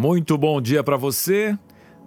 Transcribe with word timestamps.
Muito 0.00 0.38
bom 0.38 0.62
dia 0.62 0.82
para 0.82 0.96
você. 0.96 1.54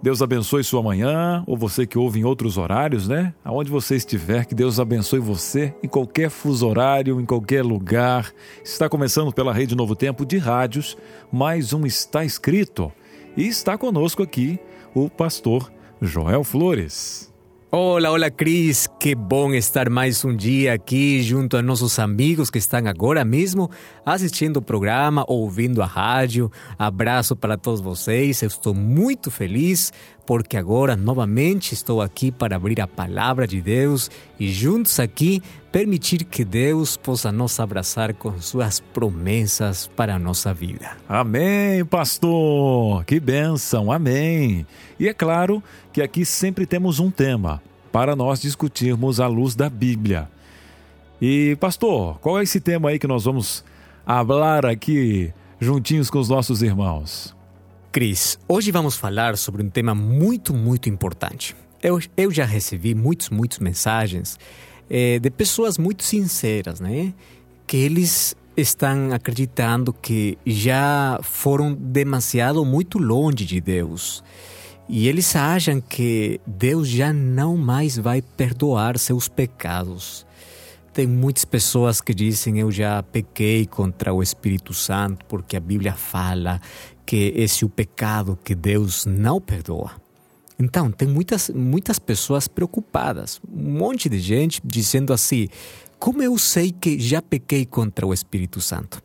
Deus 0.02 0.20
abençoe 0.20 0.64
sua 0.64 0.82
manhã, 0.82 1.44
ou 1.46 1.56
você 1.56 1.86
que 1.86 1.96
ouve 1.96 2.18
em 2.18 2.24
outros 2.24 2.58
horários, 2.58 3.06
né? 3.06 3.32
Aonde 3.44 3.70
você 3.70 3.94
estiver, 3.94 4.46
que 4.46 4.54
Deus 4.54 4.80
abençoe 4.80 5.20
você 5.20 5.72
em 5.80 5.86
qualquer 5.86 6.28
fuso 6.28 6.66
horário, 6.66 7.20
em 7.20 7.24
qualquer 7.24 7.62
lugar. 7.62 8.32
Está 8.64 8.88
começando 8.88 9.32
pela 9.32 9.52
Rede 9.52 9.76
Novo 9.76 9.94
Tempo 9.94 10.26
de 10.26 10.38
rádios, 10.38 10.98
mais 11.30 11.72
um 11.72 11.86
Está 11.86 12.24
Escrito. 12.24 12.90
E 13.36 13.46
está 13.46 13.78
conosco 13.78 14.24
aqui 14.24 14.58
o 14.92 15.08
pastor 15.08 15.72
Joel 16.02 16.42
Flores. 16.42 17.32
Hola, 17.76 18.12
hola 18.12 18.30
Cris, 18.30 18.88
que 19.00 19.16
bom 19.16 19.52
estar 19.52 19.90
mais 19.90 20.24
um 20.24 20.36
dia 20.36 20.74
aqui 20.74 21.20
junto 21.24 21.56
a 21.56 21.62
nossos 21.62 21.98
amigos 21.98 22.48
que 22.48 22.58
estão 22.58 22.86
agora 22.86 23.24
mesmo 23.24 23.68
assistindo 24.06 24.58
o 24.58 24.62
programa, 24.62 25.24
ouvindo 25.26 25.82
a 25.82 25.84
rádio. 25.84 26.52
Abraço 26.78 27.34
para 27.34 27.58
todos 27.58 27.80
vocês, 27.80 28.40
eu 28.42 28.46
estou 28.46 28.72
muito 28.72 29.28
feliz 29.28 29.92
porque 30.24 30.56
agora 30.56 30.96
novamente 30.96 31.74
estou 31.74 32.00
aqui 32.00 32.30
para 32.30 32.54
abrir 32.54 32.80
a 32.80 32.86
palavra 32.86 33.44
de 33.44 33.60
Deus 33.60 34.08
e 34.38 34.50
juntos 34.52 35.00
aqui 35.00 35.42
permitir 35.70 36.24
que 36.24 36.44
Deus 36.44 36.96
possa 36.96 37.32
nos 37.32 37.58
abraçar 37.58 38.14
com 38.14 38.40
suas 38.40 38.78
promessas 38.78 39.90
para 39.96 40.14
a 40.14 40.18
nossa 40.18 40.54
vida. 40.54 40.96
Amém, 41.08 41.84
pastor! 41.84 43.04
Que 43.04 43.18
bênção, 43.18 43.90
amém! 43.90 44.64
E 44.98 45.08
é 45.08 45.12
claro 45.12 45.62
que 45.92 46.00
aqui 46.00 46.24
sempre 46.24 46.64
temos 46.64 47.00
um 47.00 47.10
tema 47.10 47.60
para 47.94 48.16
nós 48.16 48.40
discutirmos 48.40 49.20
à 49.20 49.28
luz 49.28 49.54
da 49.54 49.70
Bíblia. 49.70 50.28
E, 51.22 51.56
pastor, 51.60 52.18
qual 52.18 52.40
é 52.40 52.42
esse 52.42 52.60
tema 52.60 52.88
aí 52.88 52.98
que 52.98 53.06
nós 53.06 53.22
vamos 53.22 53.64
falar 54.04 54.66
aqui 54.66 55.32
juntinhos 55.60 56.10
com 56.10 56.18
os 56.18 56.28
nossos 56.28 56.60
irmãos? 56.60 57.32
Cris, 57.92 58.36
hoje 58.48 58.72
vamos 58.72 58.96
falar 58.96 59.36
sobre 59.36 59.62
um 59.62 59.70
tema 59.70 59.94
muito, 59.94 60.52
muito 60.52 60.88
importante. 60.88 61.54
Eu, 61.80 62.00
eu 62.16 62.32
já 62.32 62.44
recebi 62.44 62.96
muitos, 62.96 63.30
muitas 63.30 63.60
mensagens 63.60 64.40
é, 64.90 65.20
de 65.20 65.30
pessoas 65.30 65.78
muito 65.78 66.02
sinceras, 66.02 66.80
né? 66.80 67.14
Que 67.64 67.76
eles 67.76 68.34
estão 68.56 69.12
acreditando 69.12 69.92
que 69.92 70.36
já 70.44 71.20
foram 71.22 71.72
demasiado 71.72 72.64
muito 72.64 72.98
longe 72.98 73.44
de 73.44 73.60
Deus. 73.60 74.24
E 74.88 75.08
eles 75.08 75.34
acham 75.34 75.80
que 75.80 76.40
Deus 76.46 76.88
já 76.88 77.12
não 77.12 77.56
mais 77.56 77.96
vai 77.96 78.20
perdoar 78.20 78.98
seus 78.98 79.28
pecados. 79.28 80.26
Tem 80.92 81.06
muitas 81.06 81.44
pessoas 81.44 82.00
que 82.00 82.14
dizem 82.14 82.60
eu 82.60 82.70
já 82.70 83.02
pequei 83.02 83.66
contra 83.66 84.12
o 84.12 84.22
Espírito 84.22 84.72
Santo 84.72 85.24
porque 85.26 85.56
a 85.56 85.60
Bíblia 85.60 85.94
fala 85.94 86.60
que 87.04 87.32
esse 87.34 87.64
é 87.64 87.66
o 87.66 87.70
pecado 87.70 88.38
que 88.44 88.54
Deus 88.54 89.04
não 89.06 89.40
perdoa. 89.40 89.92
Então, 90.58 90.90
tem 90.90 91.08
muitas, 91.08 91.50
muitas 91.50 91.98
pessoas 91.98 92.46
preocupadas, 92.46 93.40
um 93.52 93.72
monte 93.72 94.08
de 94.08 94.20
gente 94.20 94.60
dizendo 94.64 95.12
assim: 95.12 95.48
como 95.98 96.22
eu 96.22 96.38
sei 96.38 96.70
que 96.70 96.98
já 97.00 97.20
pequei 97.20 97.66
contra 97.66 98.06
o 98.06 98.14
Espírito 98.14 98.60
Santo? 98.60 99.02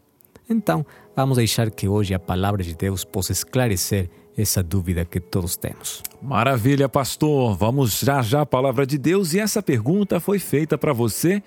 Então, 0.47 0.85
vamos 1.15 1.37
deixar 1.37 1.71
que 1.71 1.87
hoje 1.87 2.13
a 2.13 2.19
palavra 2.19 2.63
de 2.63 2.75
Deus 2.75 3.03
possa 3.03 3.31
esclarecer 3.31 4.09
essa 4.41 4.63
dúvida 4.63 5.05
que 5.05 5.19
todos 5.19 5.55
temos. 5.55 6.03
Maravilha, 6.21 6.87
pastor. 6.87 7.55
Vamos 7.55 7.99
já 7.99 8.21
já 8.21 8.41
a 8.41 8.45
palavra 8.45 8.85
de 8.85 8.97
Deus 8.97 9.33
e 9.33 9.39
essa 9.39 9.61
pergunta 9.61 10.19
foi 10.19 10.39
feita 10.39 10.77
para 10.77 10.93
você 10.93 11.41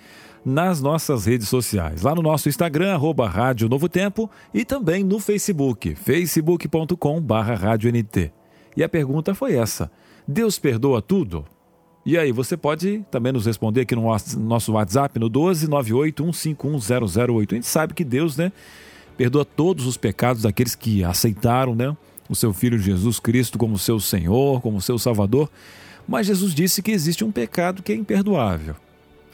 nas 0.45 0.81
nossas 0.81 1.25
redes 1.25 1.47
sociais, 1.47 2.01
lá 2.01 2.13
no 2.13 2.21
nosso 2.21 2.49
Instagram, 2.49 2.93
arroba 2.93 3.29
Rádio 3.29 3.69
Novo 3.69 3.87
Tempo, 3.87 4.29
e 4.53 4.65
também 4.65 5.01
no 5.01 5.17
Facebook, 5.17 5.95
facebook.com 5.95 7.21
barra 7.21 7.55
e 8.75 8.83
a 8.83 8.89
pergunta 8.89 9.33
foi 9.33 9.55
essa: 9.55 9.91
Deus 10.27 10.59
perdoa 10.59 11.01
tudo? 11.01 11.45
E 12.05 12.17
aí, 12.17 12.33
você 12.33 12.57
pode 12.57 13.05
também 13.09 13.31
nos 13.31 13.45
responder 13.45 13.81
aqui 13.81 13.95
no 13.95 14.03
nosso 14.39 14.73
WhatsApp 14.73 15.17
no 15.17 15.29
12 15.29 15.69
98 15.69 16.33
151 16.33 17.33
008. 17.33 17.53
A 17.53 17.55
gente 17.55 17.67
sabe 17.67 17.93
que 17.93 18.03
Deus, 18.03 18.35
né, 18.35 18.51
perdoa 19.15 19.45
todos 19.45 19.87
os 19.87 19.95
pecados 19.95 20.41
daqueles 20.41 20.75
que 20.75 21.01
aceitaram, 21.01 21.73
né, 21.73 21.95
o 22.33 22.35
seu 22.35 22.51
filho 22.51 22.79
Jesus 22.79 23.19
Cristo 23.19 23.57
como 23.57 23.77
seu 23.77 23.99
Senhor, 23.99 24.59
como 24.61 24.81
seu 24.81 24.97
Salvador. 24.97 25.49
Mas 26.07 26.27
Jesus 26.27 26.53
disse 26.53 26.81
que 26.81 26.91
existe 26.91 27.23
um 27.23 27.31
pecado 27.31 27.81
que 27.81 27.93
é 27.93 27.95
imperdoável. 27.95 28.75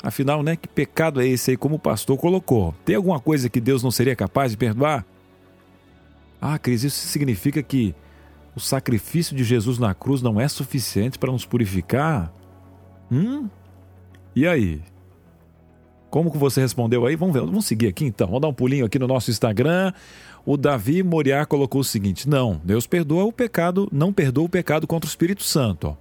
Afinal, 0.03 0.43
né, 0.43 0.55
que 0.55 0.67
pecado 0.67 1.21
é 1.21 1.27
esse 1.27 1.51
aí 1.51 1.57
como 1.57 1.75
o 1.75 1.79
pastor 1.79 2.17
colocou? 2.17 2.75
Tem 2.85 2.95
alguma 2.95 3.19
coisa 3.19 3.49
que 3.49 3.59
Deus 3.59 3.81
não 3.81 3.89
seria 3.89 4.15
capaz 4.15 4.51
de 4.51 4.57
perdoar? 4.57 5.05
Ah, 6.41 6.59
Cris, 6.59 6.83
isso 6.83 7.07
significa 7.07 7.63
que 7.63 7.95
o 8.55 8.59
sacrifício 8.59 9.35
de 9.35 9.43
Jesus 9.43 9.79
na 9.79 9.93
cruz 9.93 10.21
não 10.21 10.39
é 10.39 10.47
suficiente 10.47 11.17
para 11.17 11.31
nos 11.31 11.45
purificar? 11.45 12.31
Hum? 13.11 13.49
E 14.35 14.45
aí? 14.47 14.81
Como 16.09 16.31
que 16.31 16.37
você 16.37 16.61
respondeu 16.61 17.05
aí? 17.05 17.15
Vamos 17.15 17.33
ver, 17.33 17.41
vamos 17.41 17.65
seguir 17.65 17.87
aqui 17.87 18.05
então. 18.05 18.27
Vamos 18.27 18.41
dar 18.41 18.47
um 18.47 18.53
pulinho 18.53 18.85
aqui 18.85 18.97
no 18.97 19.07
nosso 19.07 19.31
Instagram. 19.31 19.93
O 20.51 20.57
Davi 20.57 21.03
Moriá 21.03 21.45
colocou 21.45 21.81
o 21.81 21.83
seguinte: 21.83 22.27
Não, 22.27 22.59
Deus 22.63 22.87
perdoa 22.87 23.23
o 23.23 23.31
pecado, 23.31 23.87
não 23.91 24.11
perdoa 24.11 24.45
o 24.45 24.49
pecado 24.49 24.87
contra 24.87 25.07
o 25.07 25.11
Espírito 25.11 25.43
Santo. 25.43 25.95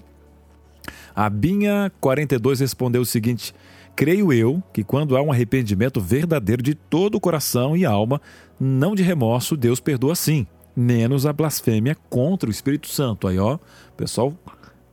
A 1.15 1.29
Binha 1.29 1.93
42 2.01 2.61
respondeu 2.61 3.03
o 3.03 3.05
seguinte: 3.05 3.55
Creio 3.95 4.33
eu 4.33 4.63
que 4.73 4.83
quando 4.83 5.19
há 5.19 5.21
um 5.21 5.31
arrependimento 5.31 6.01
verdadeiro 6.01 6.63
de 6.63 6.75
todo 6.75 7.17
o 7.17 7.21
coração 7.21 7.77
e 7.77 7.85
alma, 7.85 8.23
não 8.59 8.95
de 8.95 9.03
remorso, 9.03 9.55
Deus 9.55 9.81
perdoa 9.81 10.15
sim 10.15 10.47
menos 10.75 11.27
a 11.27 11.33
blasfêmia 11.35 11.95
contra 12.09 12.49
o 12.49 12.51
Espírito 12.51 12.89
Santo. 12.89 13.29
Aí, 13.29 13.39
ó, 13.39 13.59
pessoal 13.99 14.35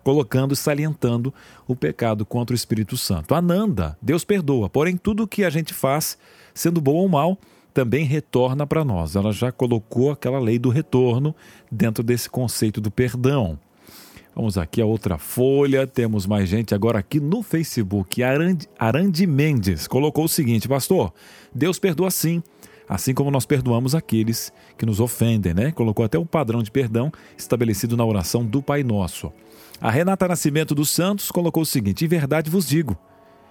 colocando 0.04 0.54
e 0.54 0.58
salientando 0.58 1.34
o 1.66 1.78
pecado 1.78 2.26
contra 2.26 2.54
o 2.54 2.58
Espírito 2.58 2.98
Santo. 2.98 3.34
Ananda, 3.34 3.98
Deus 4.02 4.26
perdoa, 4.26 4.70
porém 4.70 4.98
tudo 4.98 5.24
o 5.24 5.28
que 5.28 5.46
a 5.46 5.50
gente 5.50 5.74
faz, 5.74 6.18
sendo 6.54 6.82
bom 6.82 6.96
ou 6.96 7.08
mal, 7.08 7.40
também 7.76 8.06
retorna 8.06 8.66
para 8.66 8.86
nós. 8.86 9.18
Ela 9.18 9.34
já 9.34 9.52
colocou 9.52 10.10
aquela 10.10 10.40
lei 10.40 10.58
do 10.58 10.70
retorno 10.70 11.36
dentro 11.70 12.02
desse 12.02 12.30
conceito 12.30 12.80
do 12.80 12.90
perdão. 12.90 13.60
Vamos 14.34 14.58
aqui 14.58 14.82
a 14.82 14.86
outra 14.86 15.18
folha, 15.18 15.86
temos 15.86 16.26
mais 16.26 16.48
gente 16.48 16.74
agora 16.74 17.00
aqui 17.00 17.20
no 17.20 17.44
Facebook. 17.44 18.24
Arandi, 18.24 18.70
Arandi 18.80 19.28
Mendes 19.28 19.88
colocou 19.88 20.24
o 20.24 20.30
seguinte, 20.30 20.70
pastor, 20.70 21.14
Deus 21.54 21.78
perdoa 21.78 22.10
sim, 22.10 22.42
assim 22.88 23.14
como 23.14 23.30
nós 23.30 23.46
perdoamos 23.46 23.94
aqueles 23.94 24.54
que 24.78 24.86
nos 24.86 25.02
ofendem, 25.02 25.54
né? 25.54 25.72
Colocou 25.74 26.06
até 26.06 26.18
um 26.18 26.26
padrão 26.26 26.64
de 26.64 26.72
perdão 26.72 27.12
estabelecido 27.38 27.98
na 27.98 28.06
oração 28.06 28.46
do 28.46 28.62
Pai 28.62 28.84
Nosso. 28.84 29.34
A 29.82 29.92
Renata 29.92 30.30
Nascimento 30.30 30.74
dos 30.74 30.90
Santos 30.90 31.30
colocou 31.30 31.64
o 31.64 31.66
seguinte: 31.66 32.06
Em 32.06 32.08
verdade 32.08 32.50
vos 32.50 32.68
digo, 32.68 32.98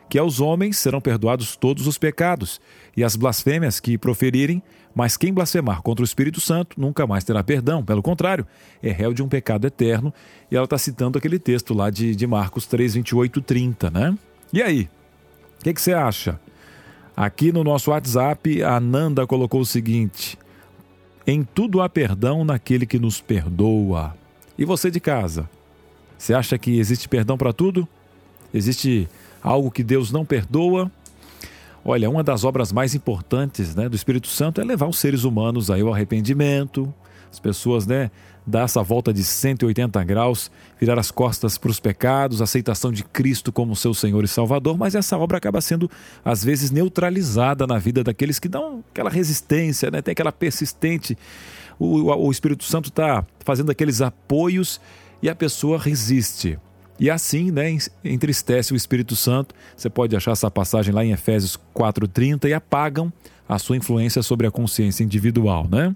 que 0.08 0.18
aos 0.18 0.40
homens 0.40 0.76
serão 0.76 1.00
perdoados 1.00 1.56
todos 1.56 1.86
os 1.86 1.98
pecados 1.98 2.60
e 2.96 3.02
as 3.02 3.16
blasfêmias 3.16 3.80
que 3.80 3.98
proferirem, 3.98 4.62
mas 4.94 5.16
quem 5.16 5.32
blasfemar 5.32 5.82
contra 5.82 6.02
o 6.02 6.04
Espírito 6.04 6.40
Santo 6.40 6.80
nunca 6.80 7.06
mais 7.06 7.24
terá 7.24 7.42
perdão. 7.42 7.84
Pelo 7.84 8.02
contrário, 8.02 8.46
é 8.82 8.92
réu 8.92 9.12
de 9.12 9.22
um 9.22 9.28
pecado 9.28 9.66
eterno. 9.66 10.14
E 10.50 10.54
ela 10.54 10.64
está 10.64 10.78
citando 10.78 11.18
aquele 11.18 11.38
texto 11.38 11.74
lá 11.74 11.90
de, 11.90 12.14
de 12.14 12.26
Marcos 12.26 12.66
3, 12.66 12.94
28, 12.94 13.40
30, 13.40 13.90
né? 13.90 14.16
E 14.52 14.62
aí? 14.62 14.88
O 15.60 15.64
que, 15.64 15.74
que 15.74 15.80
você 15.80 15.92
acha? 15.92 16.38
Aqui 17.16 17.50
no 17.50 17.64
nosso 17.64 17.90
WhatsApp, 17.90 18.62
a 18.62 18.78
Nanda 18.78 19.26
colocou 19.26 19.60
o 19.60 19.66
seguinte: 19.66 20.38
Em 21.26 21.42
tudo 21.42 21.80
há 21.80 21.88
perdão 21.88 22.44
naquele 22.44 22.86
que 22.86 22.98
nos 22.98 23.20
perdoa. 23.20 24.14
E 24.56 24.64
você 24.64 24.90
de 24.90 25.00
casa? 25.00 25.50
Você 26.16 26.34
acha 26.34 26.56
que 26.56 26.78
existe 26.78 27.08
perdão 27.08 27.36
para 27.36 27.52
tudo? 27.52 27.88
Existe 28.52 29.08
algo 29.44 29.70
que 29.70 29.84
Deus 29.84 30.10
não 30.10 30.24
perdoa? 30.24 30.90
Olha, 31.84 32.10
uma 32.10 32.24
das 32.24 32.42
obras 32.42 32.72
mais 32.72 32.94
importantes 32.94 33.76
né, 33.76 33.88
do 33.88 33.94
Espírito 33.94 34.26
Santo 34.26 34.60
é 34.60 34.64
levar 34.64 34.88
os 34.88 34.98
seres 34.98 35.22
humanos 35.22 35.70
aí 35.70 35.82
ao 35.82 35.92
arrependimento, 35.92 36.92
as 37.30 37.38
pessoas, 37.38 37.86
né, 37.86 38.10
dar 38.46 38.64
essa 38.64 38.82
volta 38.82 39.12
de 39.12 39.22
180 39.22 40.02
graus, 40.02 40.50
virar 40.80 40.98
as 40.98 41.10
costas 41.10 41.58
para 41.58 41.70
os 41.70 41.78
pecados, 41.78 42.40
aceitação 42.40 42.90
de 42.90 43.04
Cristo 43.04 43.52
como 43.52 43.76
seu 43.76 43.92
Senhor 43.92 44.24
e 44.24 44.28
Salvador, 44.28 44.78
mas 44.78 44.94
essa 44.94 45.16
obra 45.18 45.36
acaba 45.36 45.60
sendo, 45.60 45.90
às 46.24 46.42
vezes, 46.42 46.70
neutralizada 46.70 47.66
na 47.66 47.78
vida 47.78 48.02
daqueles 48.02 48.38
que 48.38 48.48
dão 48.48 48.82
aquela 48.90 49.10
resistência, 49.10 49.90
né? 49.90 50.00
tem 50.00 50.12
aquela 50.12 50.32
persistente 50.32 51.16
o, 51.78 52.26
o 52.26 52.30
Espírito 52.30 52.64
Santo 52.64 52.88
está 52.88 53.24
fazendo 53.40 53.70
aqueles 53.70 54.00
apoios 54.00 54.80
e 55.22 55.28
a 55.28 55.34
pessoa 55.34 55.78
resiste. 55.78 56.58
E 56.98 57.10
assim, 57.10 57.50
né, 57.50 57.76
entristece 58.04 58.72
o 58.72 58.76
Espírito 58.76 59.16
Santo. 59.16 59.54
Você 59.76 59.90
pode 59.90 60.14
achar 60.14 60.32
essa 60.32 60.50
passagem 60.50 60.94
lá 60.94 61.04
em 61.04 61.12
Efésios 61.12 61.58
4:30 61.74 62.48
e 62.48 62.54
apagam 62.54 63.12
a 63.48 63.58
sua 63.58 63.76
influência 63.76 64.22
sobre 64.22 64.46
a 64.46 64.50
consciência 64.50 65.02
individual, 65.04 65.66
né? 65.68 65.94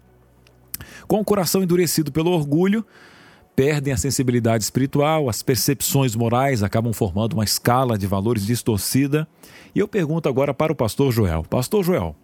Com 1.06 1.20
o 1.20 1.24
coração 1.24 1.62
endurecido 1.62 2.12
pelo 2.12 2.30
orgulho, 2.30 2.84
perdem 3.56 3.92
a 3.92 3.96
sensibilidade 3.96 4.62
espiritual, 4.62 5.28
as 5.28 5.42
percepções 5.42 6.14
morais 6.14 6.62
acabam 6.62 6.92
formando 6.92 7.32
uma 7.32 7.44
escala 7.44 7.98
de 7.98 8.06
valores 8.06 8.46
distorcida. 8.46 9.26
E 9.74 9.78
eu 9.78 9.88
pergunto 9.88 10.28
agora 10.28 10.52
para 10.52 10.72
o 10.72 10.76
pastor 10.76 11.12
Joel: 11.12 11.42
Pastor 11.42 11.84
Joel, 11.84 12.14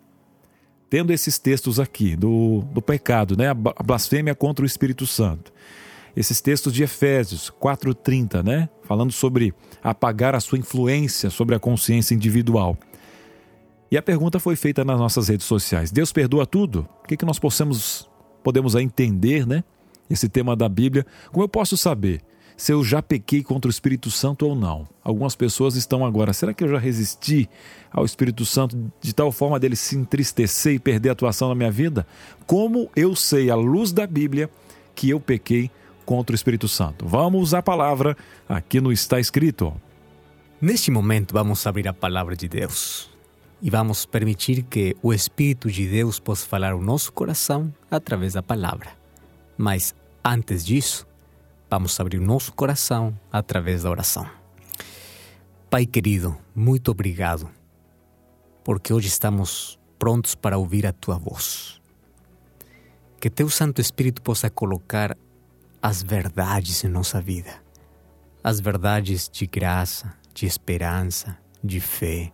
tendo 0.91 1.12
esses 1.12 1.38
textos 1.38 1.81
aqui 1.81 2.15
do, 2.15 2.61
do 2.73 2.82
pecado, 2.82 3.37
né, 3.37 3.49
a 3.49 3.82
blasfêmia 3.82 4.35
contra 4.35 4.62
o 4.62 4.67
Espírito 4.67 5.06
Santo, 5.06 5.53
esses 6.16 6.40
textos 6.40 6.72
de 6.72 6.82
Efésios 6.82 7.50
4:30, 7.61 8.43
né, 8.43 8.69
falando 8.82 9.12
sobre 9.12 9.52
apagar 9.82 10.34
a 10.34 10.40
sua 10.40 10.58
influência 10.58 11.31
sobre 11.31 11.55
a 11.55 11.58
consciência 11.58 12.14
individual. 12.14 12.76
E 13.90 13.96
a 13.96 14.02
pergunta 14.02 14.40
foi 14.40 14.56
feita 14.56 14.84
nas 14.84 14.99
nossas 14.99 15.28
redes 15.28 15.46
sociais: 15.46 15.90
Deus 15.90 16.12
perdoa 16.12 16.46
tudo? 16.46 16.88
O 17.02 17.06
que, 17.06 17.16
que 17.16 17.25
nós 17.25 17.38
possamos, 17.38 18.08
podemos 18.43 18.75
entender, 18.75 19.46
né? 19.46 19.62
Esse 20.08 20.28
tema 20.28 20.55
da 20.55 20.69
Bíblia. 20.69 21.06
Como 21.31 21.44
eu 21.44 21.49
posso 21.49 21.76
saber 21.76 22.20
se 22.56 22.72
eu 22.72 22.84
já 22.84 23.02
pequei 23.02 23.43
contra 23.43 23.69
o 23.69 23.70
Espírito 23.70 24.11
Santo 24.11 24.46
ou 24.46 24.55
não? 24.55 24.87
Algumas 25.02 25.34
pessoas 25.34 25.76
estão 25.76 26.05
agora, 26.05 26.32
será 26.32 26.52
que 26.52 26.62
eu 26.62 26.69
já 26.69 26.78
resisti 26.78 27.49
ao 27.90 28.05
Espírito 28.05 28.44
Santo 28.44 28.93
de 29.00 29.14
tal 29.14 29.32
forma 29.32 29.58
dele 29.58 29.76
se 29.76 29.96
entristecer 29.96 30.75
e 30.75 30.78
perder 30.78 31.08
a 31.08 31.12
atuação 31.12 31.49
na 31.49 31.55
minha 31.55 31.70
vida? 31.70 32.06
Como 32.46 32.90
eu 32.94 33.16
sei, 33.16 33.50
à 33.50 33.55
luz 33.55 33.93
da 33.93 34.06
Bíblia, 34.06 34.50
que 34.94 35.11
eu 35.11 35.19
pequei 35.19 35.70
contra 36.04 36.32
o 36.32 36.36
Espírito 36.36 36.68
Santo. 36.68 37.06
Vamos 37.06 37.54
à 37.54 37.62
palavra, 37.62 38.16
aqui 38.48 38.80
no 38.80 38.92
Está 38.92 39.18
Escrito. 39.18 39.74
Neste 40.60 40.90
momento, 40.90 41.32
vamos 41.32 41.66
abrir 41.66 41.88
a 41.88 41.92
palavra 41.92 42.36
de 42.36 42.48
Deus 42.48 43.10
e 43.60 43.70
vamos 43.70 44.04
permitir 44.04 44.62
que 44.62 44.96
o 45.02 45.12
Espírito 45.12 45.70
de 45.70 45.88
Deus 45.88 46.18
possa 46.18 46.46
falar 46.46 46.72
ao 46.72 46.80
nosso 46.80 47.12
coração 47.12 47.72
através 47.90 48.34
da 48.34 48.42
palavra. 48.42 48.90
Mas 49.56 49.94
antes 50.24 50.64
disso, 50.64 51.06
vamos 51.70 51.98
abrir 51.98 52.18
o 52.18 52.24
nosso 52.24 52.52
coração 52.52 53.18
através 53.32 53.82
da 53.82 53.90
oração. 53.90 54.28
Pai 55.70 55.86
querido, 55.86 56.36
muito 56.54 56.90
obrigado, 56.90 57.50
porque 58.62 58.92
hoje 58.92 59.08
estamos 59.08 59.78
prontos 59.98 60.34
para 60.34 60.58
ouvir 60.58 60.86
a 60.86 60.92
tua 60.92 61.18
voz. 61.18 61.80
Que 63.18 63.30
teu 63.30 63.48
Santo 63.48 63.80
Espírito 63.80 64.20
possa 64.20 64.50
colocar 64.50 65.16
as 65.84 66.02
verdades 66.02 66.82
em 66.82 66.88
nossa 66.88 67.20
vida. 67.20 67.62
As 68.42 68.58
verdades 68.58 69.28
de 69.28 69.46
graça, 69.46 70.16
de 70.32 70.46
esperança, 70.46 71.36
de 71.62 71.78
fé. 71.78 72.32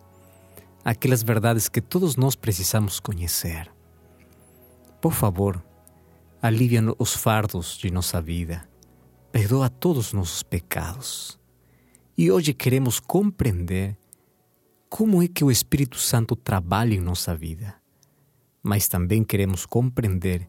Aquelas 0.85 1.25
verdades 1.25 1.69
que 1.69 1.81
todos 1.81 2.15
nós 2.15 2.37
precisamos 2.37 3.01
conhecer. 3.01 3.69
Por 5.01 5.13
favor, 5.13 5.61
alivia 6.41 6.81
os 6.97 7.13
fardos 7.13 7.77
de 7.77 7.91
nossa 7.91 8.23
vida. 8.23 8.63
Perdoa 9.33 9.69
todos 9.69 10.07
os 10.07 10.13
nossos 10.13 10.45
pecados. 10.45 11.37
E 12.17 12.31
hoje 12.31 12.55
queremos 12.55 13.01
compreender 13.01 13.99
como 14.89 15.25
é 15.25 15.27
que 15.27 15.43
o 15.43 15.51
Espírito 15.51 15.99
Santo 15.99 16.37
trabalha 16.37 16.95
em 16.95 17.01
nossa 17.01 17.35
vida. 17.35 17.75
Mas 18.63 18.87
também 18.87 19.25
queremos 19.25 19.67
compreender 19.67 20.49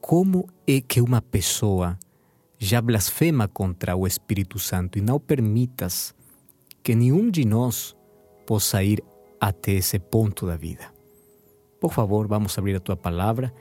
como 0.00 0.48
é 0.66 0.80
que 0.80 1.00
uma 1.00 1.22
pessoa 1.22 1.96
já 2.58 2.80
blasfema 2.80 3.46
contra 3.46 3.96
o 3.96 4.06
Espírito 4.06 4.58
Santo 4.58 4.98
e 4.98 5.00
não 5.00 5.20
permitas 5.20 6.14
que 6.82 6.94
nenhum 6.94 7.30
de 7.30 7.44
nós 7.44 7.96
possa 8.46 8.82
ir 8.82 9.02
até 9.40 9.72
esse 9.72 9.98
ponto 9.98 10.46
da 10.46 10.56
vida. 10.56 10.92
Por 11.80 11.92
favor, 11.92 12.26
vamos 12.26 12.58
abrir 12.58 12.74
a 12.74 12.80
tua 12.80 12.96
palavra 12.96 13.54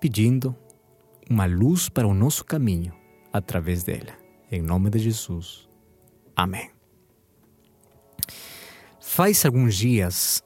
pedindo 0.00 0.54
uma 1.28 1.46
luz 1.46 1.88
para 1.88 2.06
o 2.06 2.14
nosso 2.14 2.44
caminho 2.44 2.92
através 3.32 3.82
dela. 3.82 4.12
Em 4.50 4.62
nome 4.62 4.90
de 4.90 4.98
Jesus. 4.98 5.68
Amém. 6.36 6.70
Faz 9.00 9.44
alguns 9.44 9.74
dias 9.76 10.42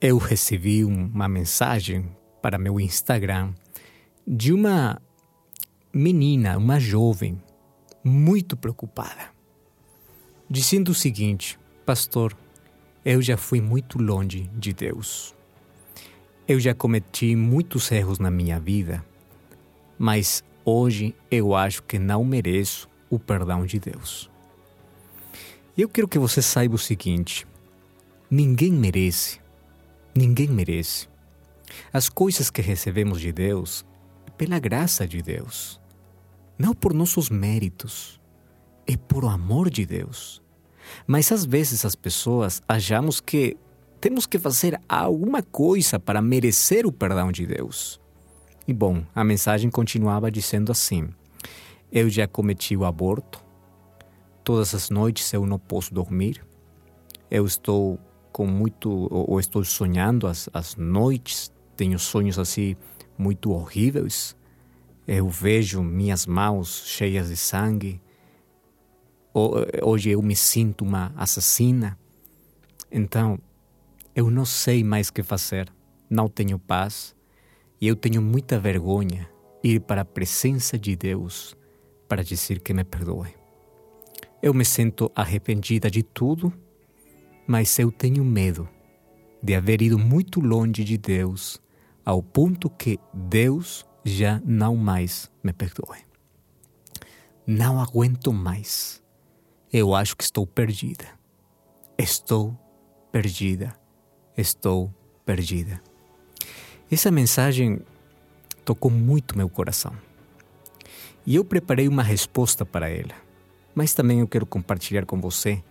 eu 0.00 0.18
recebi 0.18 0.84
uma 0.84 1.28
mensagem 1.28 2.14
para 2.42 2.58
meu 2.58 2.78
Instagram 2.78 3.54
de 4.26 4.52
uma 4.52 5.00
menina, 5.96 6.58
uma 6.58 6.78
jovem, 6.78 7.40
muito 8.04 8.54
preocupada, 8.54 9.30
dizendo 10.48 10.90
o 10.90 10.94
seguinte: 10.94 11.58
Pastor, 11.86 12.36
eu 13.02 13.22
já 13.22 13.38
fui 13.38 13.62
muito 13.62 13.96
longe 13.96 14.50
de 14.54 14.74
Deus. 14.74 15.34
Eu 16.46 16.60
já 16.60 16.74
cometi 16.74 17.34
muitos 17.34 17.90
erros 17.90 18.18
na 18.18 18.30
minha 18.30 18.60
vida, 18.60 19.02
mas 19.98 20.44
hoje 20.66 21.14
eu 21.30 21.54
acho 21.54 21.82
que 21.84 21.98
não 21.98 22.22
mereço 22.26 22.90
o 23.08 23.18
perdão 23.18 23.64
de 23.64 23.80
Deus. 23.80 24.30
Eu 25.78 25.88
quero 25.88 26.06
que 26.06 26.18
você 26.18 26.42
saiba 26.42 26.74
o 26.74 26.78
seguinte: 26.78 27.46
ninguém 28.30 28.70
merece, 28.70 29.40
ninguém 30.14 30.48
merece. 30.48 31.08
As 31.90 32.10
coisas 32.10 32.50
que 32.50 32.60
recebemos 32.60 33.18
de 33.18 33.32
Deus 33.32 33.82
pela 34.36 34.58
graça 34.58 35.08
de 35.08 35.22
Deus 35.22 35.80
não 36.58 36.74
por 36.74 36.94
nossos 36.94 37.28
méritos, 37.28 38.20
é 38.86 38.96
por 38.96 39.24
o 39.24 39.28
amor 39.28 39.68
de 39.68 39.84
Deus. 39.84 40.42
Mas 41.06 41.30
às 41.32 41.44
vezes 41.44 41.84
as 41.84 41.94
pessoas 41.94 42.62
achamos 42.68 43.20
que 43.20 43.56
temos 44.00 44.26
que 44.26 44.38
fazer 44.38 44.80
alguma 44.88 45.42
coisa 45.42 45.98
para 45.98 46.22
merecer 46.22 46.86
o 46.86 46.92
perdão 46.92 47.32
de 47.32 47.46
Deus. 47.46 48.00
E 48.66 48.72
bom, 48.72 49.04
a 49.14 49.24
mensagem 49.24 49.70
continuava 49.70 50.30
dizendo 50.30 50.72
assim: 50.72 51.08
Eu 51.90 52.08
já 52.08 52.26
cometi 52.26 52.76
o 52.76 52.84
aborto, 52.84 53.42
todas 54.44 54.74
as 54.74 54.90
noites 54.90 55.32
eu 55.32 55.46
não 55.46 55.58
posso 55.58 55.92
dormir, 55.92 56.44
eu 57.30 57.46
estou 57.46 57.98
com 58.32 58.46
muito, 58.46 59.08
ou 59.10 59.40
estou 59.40 59.64
sonhando 59.64 60.26
as, 60.26 60.48
as 60.52 60.76
noites, 60.76 61.50
tenho 61.76 61.98
sonhos 61.98 62.38
assim 62.38 62.76
muito 63.16 63.50
horríveis, 63.50 64.36
eu 65.06 65.28
vejo 65.28 65.82
minhas 65.82 66.26
mãos 66.26 66.82
cheias 66.86 67.28
de 67.28 67.36
sangue. 67.36 68.00
Hoje 69.82 70.10
eu 70.10 70.20
me 70.20 70.34
sinto 70.34 70.84
uma 70.84 71.12
assassina. 71.16 71.98
Então, 72.90 73.38
eu 74.14 74.30
não 74.30 74.44
sei 74.44 74.82
mais 74.82 75.08
o 75.08 75.12
que 75.12 75.22
fazer. 75.22 75.72
Não 76.10 76.28
tenho 76.28 76.58
paz. 76.58 77.14
E 77.80 77.86
eu 77.86 77.94
tenho 77.94 78.20
muita 78.20 78.58
vergonha 78.58 79.28
ir 79.62 79.80
para 79.80 80.00
a 80.00 80.04
presença 80.04 80.78
de 80.78 80.96
Deus 80.96 81.56
para 82.08 82.24
dizer 82.24 82.60
que 82.60 82.72
me 82.72 82.82
perdoe. 82.82 83.34
Eu 84.42 84.54
me 84.54 84.64
sinto 84.64 85.10
arrependida 85.14 85.90
de 85.90 86.02
tudo, 86.02 86.52
mas 87.46 87.78
eu 87.78 87.92
tenho 87.92 88.24
medo 88.24 88.68
de 89.42 89.54
haver 89.54 89.82
ido 89.82 89.98
muito 89.98 90.40
longe 90.40 90.82
de 90.82 90.96
Deus, 90.96 91.60
ao 92.04 92.22
ponto 92.22 92.70
que 92.70 92.98
Deus 93.12 93.86
já 94.06 94.40
não 94.44 94.76
mais 94.76 95.28
me 95.42 95.52
perdoe. 95.52 95.98
Não 97.44 97.80
aguento 97.80 98.32
mais. 98.32 99.02
Eu 99.72 99.96
acho 99.96 100.16
que 100.16 100.22
estou 100.22 100.46
perdida. 100.46 101.06
Estou 101.98 102.56
perdida. 103.10 103.76
Estou 104.36 104.94
perdida. 105.24 105.82
Essa 106.88 107.10
mensagem 107.10 107.80
tocou 108.64 108.92
muito 108.92 109.36
meu 109.36 109.48
coração. 109.48 109.92
E 111.26 111.34
eu 111.34 111.44
preparei 111.44 111.88
uma 111.88 112.04
resposta 112.04 112.64
para 112.64 112.88
ela. 112.88 113.14
Mas 113.74 113.92
também 113.92 114.20
eu 114.20 114.28
quero 114.28 114.46
compartilhar 114.46 115.04
com 115.04 115.20
você 115.20 115.64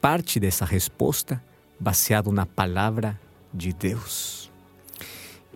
parte 0.00 0.40
dessa 0.40 0.64
resposta 0.64 1.42
baseado 1.78 2.32
na 2.32 2.46
palavra 2.46 3.18
de 3.54 3.72
Deus. 3.72 4.50